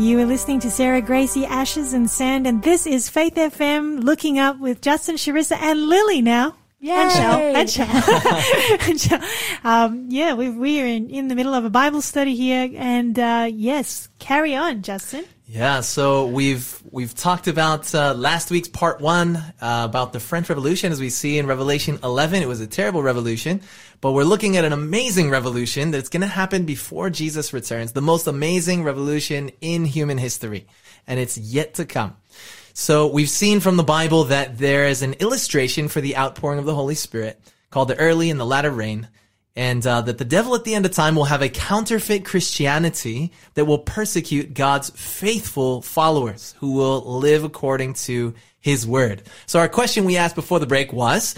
[0.00, 4.38] You are listening to Sarah Gracie, Ashes and Sand, and this is Faith FM looking
[4.38, 6.56] up with Justin, Sharissa, and Lily now.
[6.82, 7.56] And Shell.
[7.56, 8.78] And Shell.
[8.88, 9.20] And Shell.
[9.64, 13.18] Um, yeah, we, we are in, in the middle of a Bible study here, and
[13.18, 15.24] uh, yes, carry on, Justin.
[15.46, 20.48] Yeah, so we've we've talked about uh, last week's part one uh, about the French
[20.48, 22.40] Revolution, as we see in Revelation 11.
[22.40, 23.60] It was a terrible revolution,
[24.00, 28.00] but we're looking at an amazing revolution that's going to happen before Jesus returns, the
[28.00, 30.68] most amazing revolution in human history,
[31.08, 32.16] and it's yet to come.
[32.72, 36.66] So we've seen from the Bible that there is an illustration for the outpouring of
[36.66, 37.40] the Holy Spirit
[37.70, 39.08] called the early and the latter rain
[39.56, 43.32] and uh, that the devil at the end of time will have a counterfeit Christianity
[43.54, 49.22] that will persecute God's faithful followers who will live according to his word.
[49.46, 51.34] So our question we asked before the break was,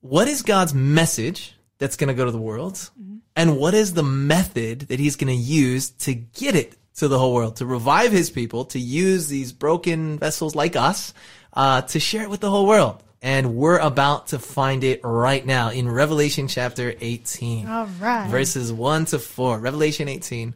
[0.00, 2.90] what is God's message that's going to go to the world?
[3.36, 7.18] And what is the method that he's going to use to get it to the
[7.18, 11.12] whole world, to revive his people, to use these broken vessels like us,
[11.52, 13.02] uh, to share it with the whole world?
[13.20, 17.66] And we're about to find it right now in Revelation chapter 18.
[17.66, 18.28] All right.
[18.28, 19.58] Verses 1 to 4.
[19.60, 20.54] Revelation 18,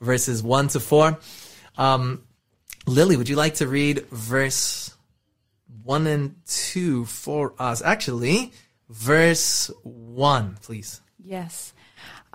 [0.00, 1.18] verses 1 to 4.
[1.76, 2.22] Um,
[2.86, 4.96] Lily, would you like to read verse
[5.82, 7.82] 1 and 2 for us?
[7.82, 8.52] Actually,
[8.88, 11.02] verse 1, please.
[11.22, 11.74] Yes.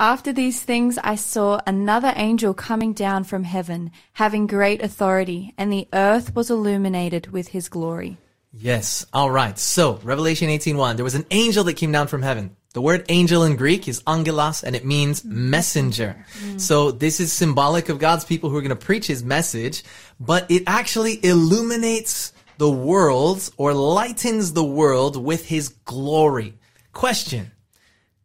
[0.02, 5.72] After these things, I saw another angel coming down from heaven, having great authority, and
[5.72, 8.18] the earth was illuminated with his glory.
[8.52, 9.06] Yes.
[9.14, 9.60] All right.
[9.60, 10.96] So, Revelation 18:1.
[10.96, 12.56] There was an angel that came down from heaven.
[12.74, 16.26] The word angel in Greek is angelos and it means messenger.
[16.40, 16.58] Mm-hmm.
[16.58, 19.84] So, this is symbolic of God's people who are going to preach his message,
[20.20, 26.56] but it actually illuminates the world or lightens the world with his glory.
[26.92, 27.52] Question.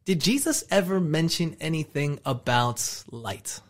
[0.07, 3.61] Did Jesus ever mention anything about light?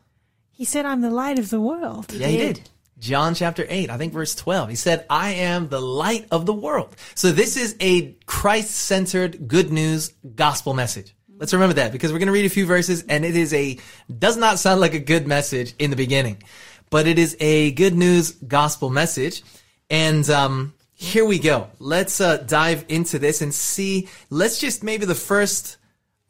[0.53, 2.13] He said, I'm the light of the world.
[2.13, 2.61] Yeah, he did.
[2.99, 4.69] John chapter 8, I think verse 12.
[4.69, 6.95] He said, I am the light of the world.
[7.15, 11.15] So this is a Christ-centered good news gospel message.
[11.39, 13.79] Let's remember that because we're going to read a few verses and it is a,
[14.19, 16.43] does not sound like a good message in the beginning,
[16.91, 19.43] but it is a good news gospel message.
[19.89, 21.69] And, um, here we go.
[21.79, 25.79] Let's, uh, dive into this and see, let's just maybe the first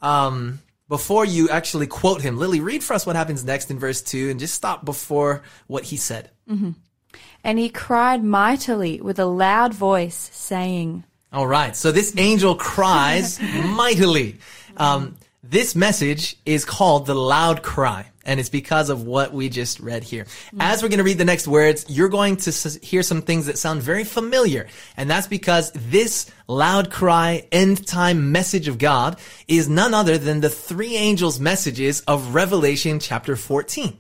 [0.02, 4.02] um, before you actually quote him, Lily, read for us what happens next in verse
[4.02, 6.31] 2 and just stop before what he said.
[7.43, 11.74] And he cried mightily with a loud voice, saying, All right.
[11.74, 14.39] So this angel cries mightily.
[14.77, 18.10] Um, this message is called the loud cry.
[18.27, 20.27] And it's because of what we just read here.
[20.59, 23.47] As we're going to read the next words, you're going to s- hear some things
[23.47, 24.66] that sound very familiar.
[24.97, 30.40] And that's because this loud cry end time message of God is none other than
[30.40, 33.97] the three angels' messages of Revelation chapter 14.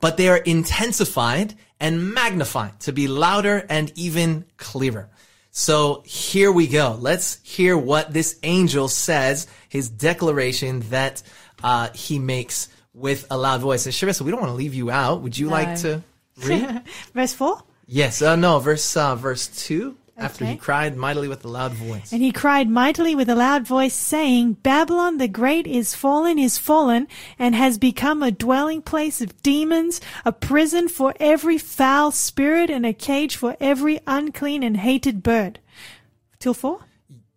[0.00, 5.08] But they are intensified and magnified to be louder and even clearer.
[5.50, 6.96] So here we go.
[7.00, 11.22] Let's hear what this angel says, his declaration that
[11.62, 12.68] uh, he makes
[12.98, 13.86] with a loud voice.
[13.86, 15.22] And Sharissa, we don't want to leave you out.
[15.22, 16.02] Would you like to
[16.44, 16.82] read?
[17.14, 17.62] Verse 4.
[17.86, 18.20] yes.
[18.22, 19.96] Uh, no, verse uh, verse two.
[20.20, 22.12] After he cried mightily with a loud voice.
[22.12, 26.58] And he cried mightily with a loud voice, saying, Babylon the great is fallen, is
[26.58, 27.06] fallen,
[27.38, 32.84] and has become a dwelling place of demons, a prison for every foul spirit, and
[32.84, 35.60] a cage for every unclean and hated bird.
[36.40, 36.80] Till four?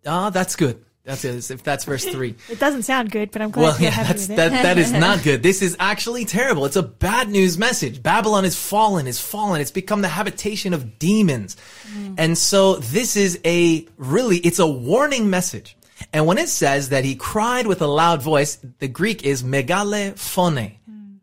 [0.04, 0.84] Ah, that's good.
[1.04, 1.24] That's.
[1.24, 2.36] If that's verse three.
[2.48, 4.36] It doesn't sound good, but I'm glad Well, you're yeah, happy that's, with it.
[4.36, 5.42] that, that is not good.
[5.42, 6.64] This is actually terrible.
[6.64, 8.02] It's a bad news message.
[8.02, 9.60] Babylon is fallen, is fallen.
[9.60, 11.56] It's become the habitation of demons.
[11.92, 12.14] Mm.
[12.18, 15.76] And so this is a really, it's a warning message.
[16.12, 20.76] And when it says that he cried with a loud voice, the Greek is megalephone.
[20.88, 21.16] Mm.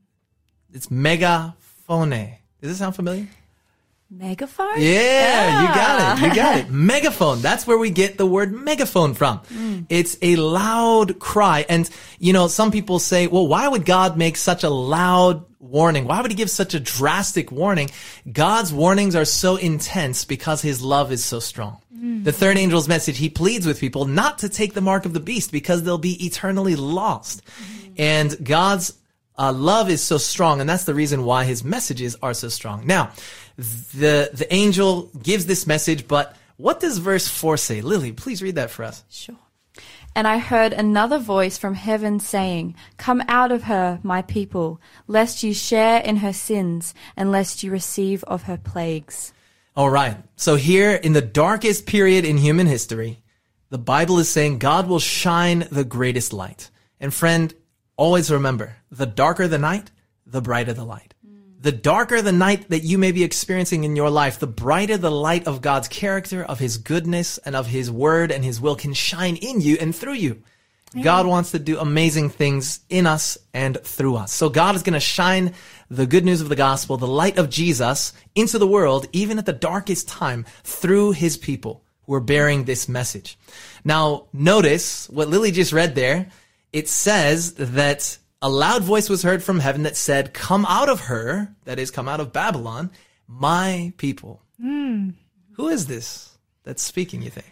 [0.74, 2.10] It's megaphone.
[2.10, 3.28] Does this sound familiar?
[4.12, 4.82] Megaphone?
[4.82, 6.24] Yeah, you got it.
[6.24, 6.66] You got it.
[6.68, 6.72] Ah.
[6.72, 7.42] Megaphone.
[7.42, 9.40] That's where we get the word megaphone from.
[9.54, 9.86] Mm.
[9.88, 11.64] It's a loud cry.
[11.70, 11.88] And,
[12.18, 16.06] you know, some people say, well, why would God make such a loud warning?
[16.06, 17.92] Why would he give such a drastic warning?
[18.32, 21.80] God's warnings are so intense because his love is so strong.
[21.96, 22.24] Mm.
[22.24, 25.20] The third angel's message, he pleads with people not to take the mark of the
[25.20, 27.44] beast because they'll be eternally lost.
[27.46, 27.94] Mm.
[28.00, 28.94] And God's
[29.38, 32.86] uh, love is so strong, and that's the reason why his messages are so strong.
[32.86, 33.12] Now,
[33.60, 37.82] the the angel gives this message, but what does verse four say?
[37.82, 39.04] Lily, please read that for us.
[39.10, 39.38] Sure.
[40.16, 45.44] And I heard another voice from heaven saying, Come out of her, my people, lest
[45.44, 49.34] you share in her sins, and lest you receive of her plagues.
[49.76, 50.18] All right.
[50.36, 53.22] So here, in the darkest period in human history,
[53.70, 56.72] the Bible is saying God will shine the greatest light.
[57.00, 57.54] And friend,
[57.96, 59.92] always remember, the darker the night,
[60.26, 61.14] the brighter the light.
[61.62, 65.12] The darker the night that you may be experiencing in your life, the brighter the
[65.12, 68.94] light of God's character, of His goodness, and of His word and His will can
[68.94, 70.42] shine in you and through you.
[71.02, 74.32] God wants to do amazing things in us and through us.
[74.34, 75.54] So God is going to shine
[75.90, 79.46] the good news of the gospel, the light of Jesus into the world, even at
[79.46, 83.38] the darkest time through his people who are bearing this message.
[83.84, 86.30] Now, notice what Lily just read there.
[86.74, 91.02] It says that a loud voice was heard from heaven that said, come out of
[91.02, 92.92] her, that is, come out of Babylon,
[93.28, 94.42] my people.
[94.62, 97.48] Who is this that's speaking, you think?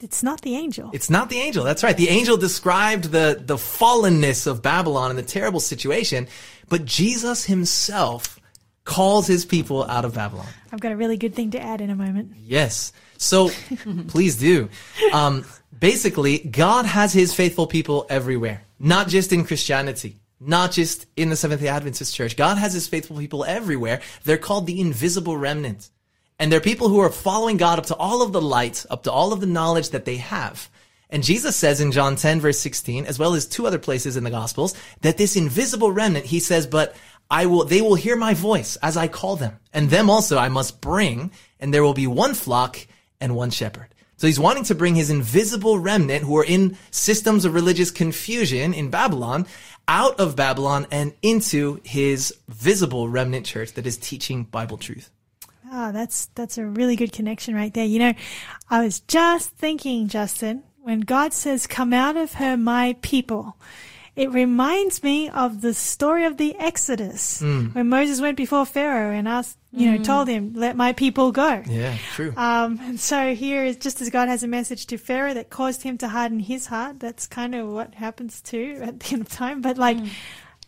[0.00, 0.90] It's not the angel.
[0.92, 1.64] It's not the angel.
[1.64, 1.96] That's right.
[1.96, 6.28] The angel described the, the fallenness of Babylon and the terrible situation,
[6.68, 8.38] but Jesus himself
[8.84, 10.46] calls his people out of Babylon.
[10.72, 12.32] I've got a really good thing to add in a moment.
[12.36, 12.92] Yes.
[13.16, 13.50] So
[14.08, 14.68] please do.
[15.12, 15.44] Um,
[15.76, 21.36] basically, God has his faithful people everywhere, not just in Christianity, not just in the
[21.36, 22.36] Seventh day Adventist church.
[22.36, 24.00] God has his faithful people everywhere.
[24.24, 25.90] They're called the invisible remnant.
[26.38, 29.12] And they're people who are following God up to all of the light, up to
[29.12, 30.70] all of the knowledge that they have.
[31.10, 34.24] And Jesus says in John 10 verse 16, as well as two other places in
[34.24, 36.94] the Gospels, that this invisible remnant, he says, but
[37.30, 39.58] I will, they will hear my voice as I call them.
[39.72, 42.78] And them also I must bring, and there will be one flock
[43.20, 43.88] and one shepherd.
[44.18, 48.74] So he's wanting to bring his invisible remnant who are in systems of religious confusion
[48.74, 49.46] in Babylon
[49.86, 55.10] out of Babylon and into his visible remnant church that is teaching Bible truth.
[55.70, 57.84] Oh, that's that's a really good connection right there.
[57.84, 58.14] You know,
[58.68, 63.56] I was just thinking, Justin, when God says, "Come out of her, my people,"
[64.16, 67.66] it reminds me of the story of the Exodus, hmm.
[67.66, 71.62] when Moses went before Pharaoh and asked, you know, told him, "Let my people go."
[71.66, 72.32] Yeah, true.
[72.36, 75.82] Um, and so here is just as God has a message to Pharaoh that caused
[75.82, 77.00] him to harden his heart.
[77.00, 79.60] That's kind of what happens too at the end of time.
[79.60, 79.98] But like,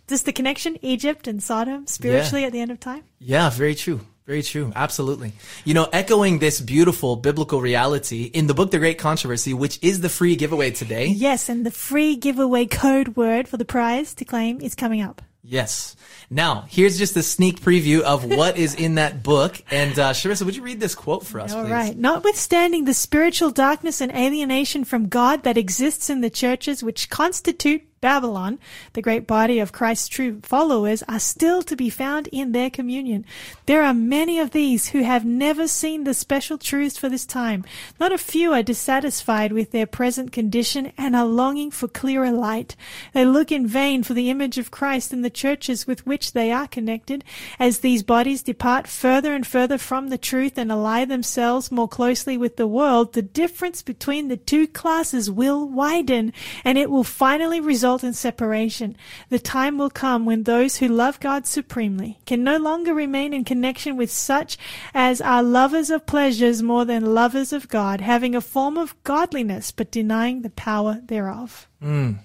[0.07, 3.05] just the connection, Egypt and Sodom spiritually at the end of time.
[3.19, 4.01] Yeah, very true.
[4.27, 4.73] Very true.
[4.77, 5.33] Absolutely.
[5.65, 10.03] You know, echoing this beautiful biblical reality in the book, The Great Controversy, which is
[10.03, 11.07] the free giveaway today.
[11.07, 15.23] Yes, and the free giveaway code word for the prize to claim is coming up.
[15.51, 15.97] Yes.
[16.31, 19.61] Now, here's just a sneak preview of what is in that book.
[19.69, 21.73] And uh, Sharissa, would you read this quote for us, All please?
[21.73, 21.97] right.
[21.97, 27.83] Notwithstanding the spiritual darkness and alienation from God that exists in the churches which constitute
[28.01, 28.59] Babylon,
[28.95, 33.27] the great body of Christ's true followers, are still to be found in their communion.
[33.67, 37.63] There are many of these who have never seen the special truths for this time.
[38.01, 42.75] Not a few are dissatisfied with their present condition and are longing for clearer light.
[43.13, 46.51] They look in vain for the image of Christ in the churches with which they
[46.51, 47.23] are connected.
[47.59, 52.39] As these bodies depart further and further from the truth and ally themselves more closely
[52.39, 56.33] with the world, the difference between the two classes will widen
[56.65, 57.61] and it will finally
[57.91, 58.97] result in separation.
[59.31, 63.45] The time will come when those who love God supremely can no longer remain in
[63.45, 64.57] connection with such
[64.95, 69.73] as are lovers of pleasures more than lovers of God, having a form of godliness
[69.73, 71.67] but denying the power thereof.
[71.83, 72.19] Mm.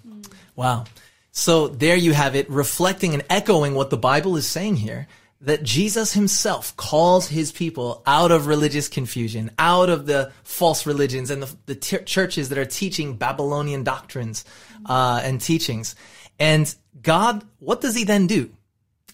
[0.55, 0.83] Wow.
[1.31, 5.07] So there you have it, reflecting and echoing what the Bible is saying here.
[5.45, 11.29] That Jesus himself calls his people out of religious confusion, out of the false religions
[11.29, 14.43] and the, the t- churches that are teaching Babylonian doctrines
[14.85, 15.95] uh, and teachings.
[16.39, 18.51] And God, what does he then do?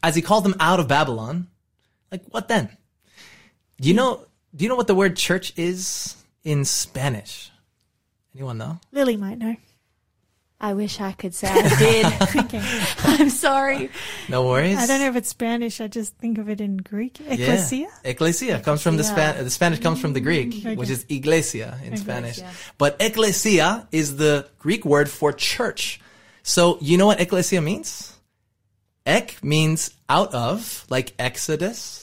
[0.02, 1.48] As he calls them out of Babylon,
[2.12, 2.70] like what then?
[3.80, 4.26] Do you know?
[4.56, 7.52] Do you know what the word church is in Spanish?
[8.36, 8.80] Anyone know?
[8.92, 9.56] Lily might know.
[10.64, 12.06] I wish I could say I did.
[12.46, 12.62] Okay.
[13.04, 13.90] I'm sorry.
[14.30, 14.78] No worries.
[14.78, 15.82] I don't know if it's Spanish.
[15.82, 17.20] I just think of it in Greek.
[17.20, 17.80] Ecclesia?
[17.80, 18.12] Yeah.
[18.12, 19.44] Ecclesia comes from the Span.
[19.44, 20.68] The Spanish comes from the Greek, mm-hmm.
[20.68, 20.76] Okay.
[20.76, 22.40] which is iglesia in Spanish.
[22.78, 26.00] But ecclesia is the Greek word for church.
[26.44, 28.16] So you know what ecclesia means?
[29.08, 32.01] Ek means out of, like Exodus.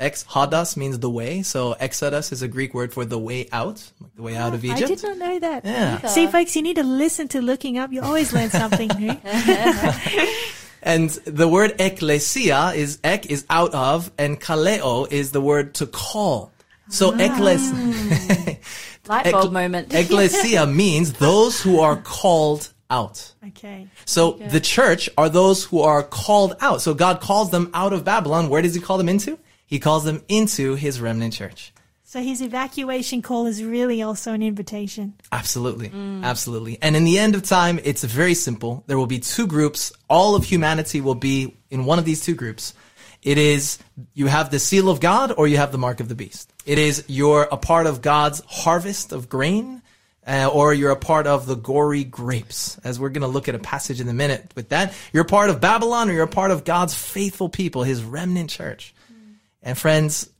[0.00, 1.42] Ex hodos means the way.
[1.42, 4.64] So Exodus is a Greek word for the way out, like the way out of
[4.64, 4.82] Egypt.
[4.82, 5.64] I did not know that.
[5.64, 6.06] Yeah.
[6.06, 7.92] See, folks, you need to listen to looking up.
[7.92, 9.16] You always learn something new.
[10.82, 15.86] And the word ecclesia is ek is out of, and kaleo is the word to
[15.86, 16.52] call.
[16.88, 17.18] So ah.
[17.18, 18.56] ecclesia.
[19.08, 19.92] Light bulb moment.
[19.94, 23.34] Ecclesia means those who are called out.
[23.48, 23.88] Okay.
[24.04, 26.80] So the church are those who are called out.
[26.80, 28.48] So God calls them out of Babylon.
[28.48, 29.38] Where does he call them into?
[29.70, 31.72] He calls them into his remnant church.
[32.02, 35.14] So his evacuation call is really also an invitation.
[35.30, 35.92] Absolutely.
[36.24, 36.76] Absolutely.
[36.82, 38.82] And in the end of time, it's very simple.
[38.88, 39.92] There will be two groups.
[40.08, 42.74] All of humanity will be in one of these two groups.
[43.22, 43.78] It is
[44.12, 46.52] you have the seal of God or you have the mark of the beast.
[46.66, 49.82] It is you're a part of God's harvest of grain
[50.26, 52.76] uh, or you're a part of the gory grapes.
[52.82, 55.26] As we're going to look at a passage in a minute with that, you're a
[55.26, 58.94] part of Babylon or you're a part of God's faithful people, his remnant church.
[59.62, 60.30] And friends,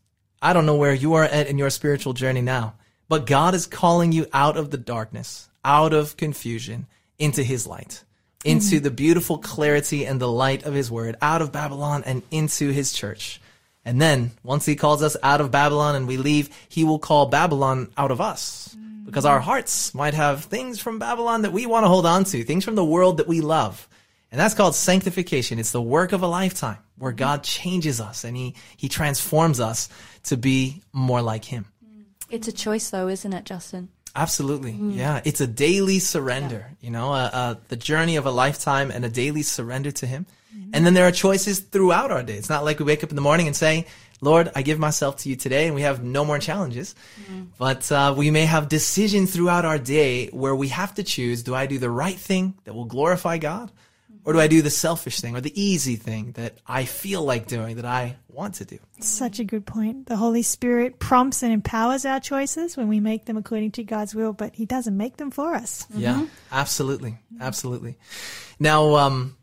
[0.42, 2.74] I don't know where you are at in your spiritual journey now,
[3.08, 6.86] but God is calling you out of the darkness, out of confusion,
[7.18, 8.04] into his light,
[8.44, 8.84] into mm-hmm.
[8.84, 12.92] the beautiful clarity and the light of his word, out of Babylon and into his
[12.92, 13.40] church.
[13.84, 17.26] And then once he calls us out of Babylon and we leave, he will call
[17.26, 18.74] Babylon out of us
[19.04, 19.34] because mm-hmm.
[19.34, 22.64] our hearts might have things from Babylon that we want to hold on to, things
[22.64, 23.88] from the world that we love.
[24.30, 25.58] And that's called sanctification.
[25.58, 29.88] It's the work of a lifetime where God changes us and he, he transforms us
[30.24, 31.66] to be more like him.
[32.30, 33.88] It's a choice, though, isn't it, Justin?
[34.14, 34.72] Absolutely.
[34.72, 35.20] Yeah.
[35.24, 39.08] It's a daily surrender, you know, uh, uh, the journey of a lifetime and a
[39.08, 40.26] daily surrender to him.
[40.72, 42.34] And then there are choices throughout our day.
[42.34, 43.86] It's not like we wake up in the morning and say,
[44.20, 46.94] Lord, I give myself to you today and we have no more challenges.
[47.58, 51.54] But uh, we may have decisions throughout our day where we have to choose, do
[51.54, 53.72] I do the right thing that will glorify God?
[54.30, 57.48] Or do I do the selfish thing or the easy thing that I feel like
[57.48, 58.78] doing, that I want to do?
[59.00, 60.06] Such a good point.
[60.06, 64.14] The Holy Spirit prompts and empowers our choices when we make them according to God's
[64.14, 65.84] will, but He doesn't make them for us.
[65.92, 67.18] Yeah, absolutely.
[67.40, 67.98] Absolutely.
[68.60, 69.36] Now, um,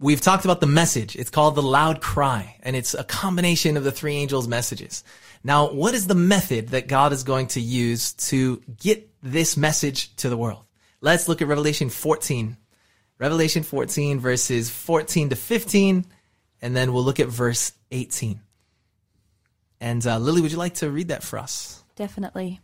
[0.00, 1.14] we've talked about the message.
[1.14, 5.04] It's called the loud cry, and it's a combination of the three angels' messages.
[5.44, 10.16] Now, what is the method that God is going to use to get this message
[10.16, 10.64] to the world?
[11.00, 12.56] Let's look at Revelation 14.
[13.22, 16.04] Revelation 14 verses 14 to 15,
[16.60, 18.40] and then we'll look at verse 18.
[19.80, 21.84] And uh, Lily, would you like to read that for us?
[21.94, 22.58] Definitely.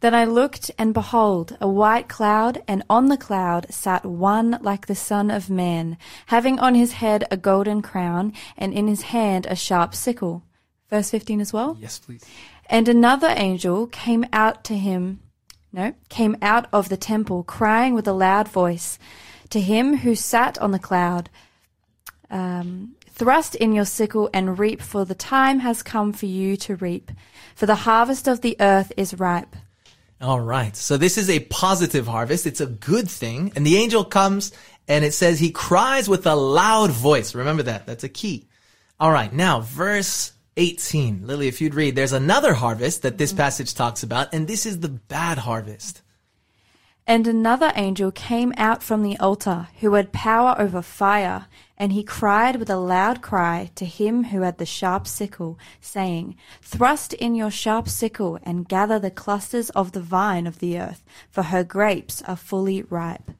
[0.00, 4.86] Then I looked, and behold, a white cloud, and on the cloud sat one like
[4.86, 5.98] the Son of Man,
[6.28, 10.44] having on his head a golden crown, and in his hand a sharp sickle.
[10.88, 11.76] Verse 15 as well.
[11.78, 12.24] Yes, please.
[12.70, 15.20] And another angel came out to him,
[15.74, 18.98] no, came out of the temple, crying with a loud voice
[19.50, 21.28] to him who sat on the cloud,
[22.30, 26.76] um, Thrust in your sickle and reap, for the time has come for you to
[26.76, 27.10] reap,
[27.54, 29.54] for the harvest of the earth is ripe.
[30.22, 30.74] All right.
[30.74, 32.46] So this is a positive harvest.
[32.46, 33.52] It's a good thing.
[33.54, 34.52] And the angel comes
[34.88, 37.34] and it says he cries with a loud voice.
[37.34, 37.84] Remember that.
[37.84, 38.48] That's a key.
[38.98, 39.30] All right.
[39.30, 41.26] Now, verse 18.
[41.26, 44.80] Lily, if you'd read, there's another harvest that this passage talks about, and this is
[44.80, 46.00] the bad harvest.
[47.10, 51.46] And another angel came out from the altar, who had power over fire,
[51.76, 56.36] and he cried with a loud cry to him who had the sharp sickle, saying,
[56.62, 61.02] Thrust in your sharp sickle, and gather the clusters of the vine of the earth,
[61.28, 63.32] for her grapes are fully ripe.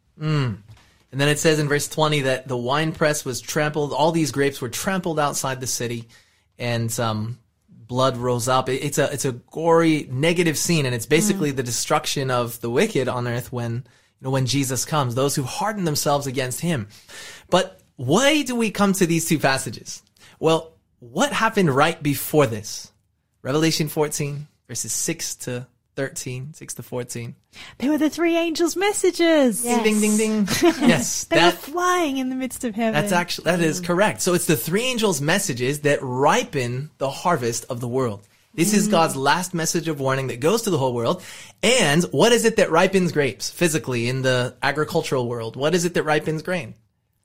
[1.13, 4.61] And then it says in verse 20 that the winepress was trampled, all these grapes
[4.61, 6.09] were trampled outside the city,
[6.59, 7.39] and um,
[7.91, 8.69] blood rolls up.
[8.69, 11.57] It- It's a it's a gory, negative scene, and it's basically mm.
[11.57, 15.43] the destruction of the wicked on earth when you know when Jesus comes, those who
[15.43, 16.87] harden themselves against him.
[17.51, 20.03] But why do we come to these two passages?
[20.39, 22.93] Well, what happened right before this?
[23.43, 27.35] Revelation 14, verses 6 to 13, 6 to 14.
[27.79, 29.63] They were the three angels' messages.
[29.63, 30.49] Ding, ding, ding, ding.
[30.63, 33.01] yes, They that, were flying in the midst of heaven.
[33.01, 34.21] That's actually that is correct.
[34.21, 38.27] So it's the three angels' messages that ripen the harvest of the world.
[38.55, 38.93] This is mm-hmm.
[38.93, 41.23] God's last message of warning that goes to the whole world.
[41.63, 45.55] And what is it that ripens grapes physically in the agricultural world?
[45.55, 46.75] What is it that ripens grain?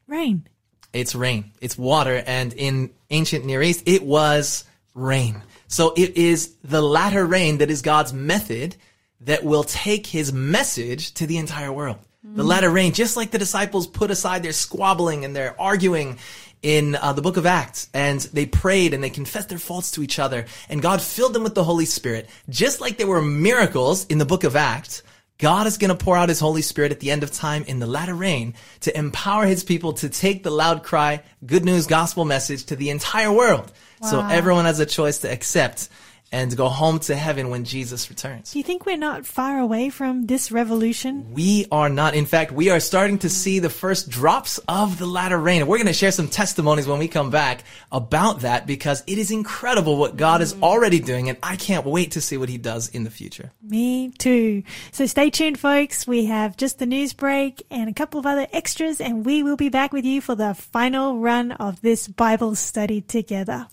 [0.07, 0.47] rain.
[0.93, 1.51] It's rain.
[1.61, 2.23] It's water.
[2.25, 4.63] And in ancient Near East, it was
[4.93, 5.41] rain.
[5.67, 8.75] So it is the latter rain that is God's method
[9.21, 11.97] that will take his message to the entire world.
[12.27, 16.17] The latter rain, just like the disciples put aside their squabbling and their arguing
[16.63, 20.01] in uh, the book of Acts, and they prayed and they confessed their faults to
[20.01, 22.27] each other, and God filled them with the Holy Spirit.
[22.49, 25.03] Just like there were miracles in the book of Acts,
[25.37, 27.79] God is going to pour out his Holy Spirit at the end of time in
[27.79, 32.23] the latter rain to empower his people to take the loud cry, good news gospel
[32.23, 33.71] message to the entire world.
[34.01, 35.89] So everyone has a choice to accept
[36.31, 38.51] and go home to heaven when Jesus returns.
[38.51, 41.33] Do you think we're not far away from this revolution?
[41.33, 42.15] We are not.
[42.15, 45.61] In fact, we are starting to see the first drops of the latter rain.
[45.61, 49.17] And we're going to share some testimonies when we come back about that because it
[49.17, 50.63] is incredible what God is mm.
[50.63, 51.29] already doing.
[51.29, 53.51] And I can't wait to see what he does in the future.
[53.61, 54.63] Me too.
[54.91, 56.07] So stay tuned, folks.
[56.07, 59.57] We have just the news break and a couple of other extras, and we will
[59.57, 63.67] be back with you for the final run of this Bible study together.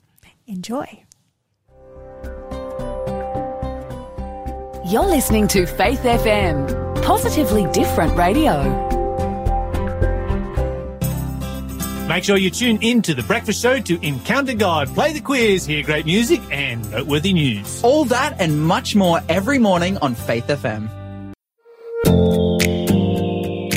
[0.46, 1.04] Enjoy.
[4.84, 8.64] You're listening to Faith FM, positively different radio.
[12.08, 15.64] Make sure you tune in to the breakfast show to encounter God, play the quiz,
[15.64, 17.80] hear great music, and noteworthy news.
[17.84, 20.90] All that and much more every morning on Faith FM.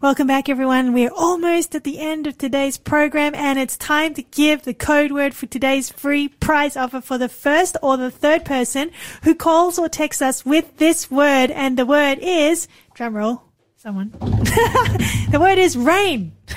[0.00, 0.92] Welcome back, everyone.
[0.92, 5.12] We're almost at the end of today's program, and it's time to give the code
[5.12, 8.90] word for today's free prize offer for the first or the third person
[9.22, 11.50] who calls or texts us with this word.
[11.50, 13.42] And the word is, drumroll,
[13.76, 14.10] someone.
[14.20, 16.32] the word is rain.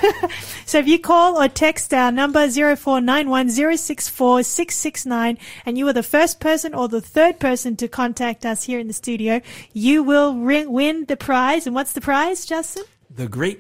[0.66, 6.74] so if you call or text our number 0491064669 and you are the first person
[6.74, 9.42] or the third person to contact us here in the studio,
[9.74, 11.66] you will win the prize.
[11.66, 12.84] And what's the prize, Justin?
[13.20, 13.58] The great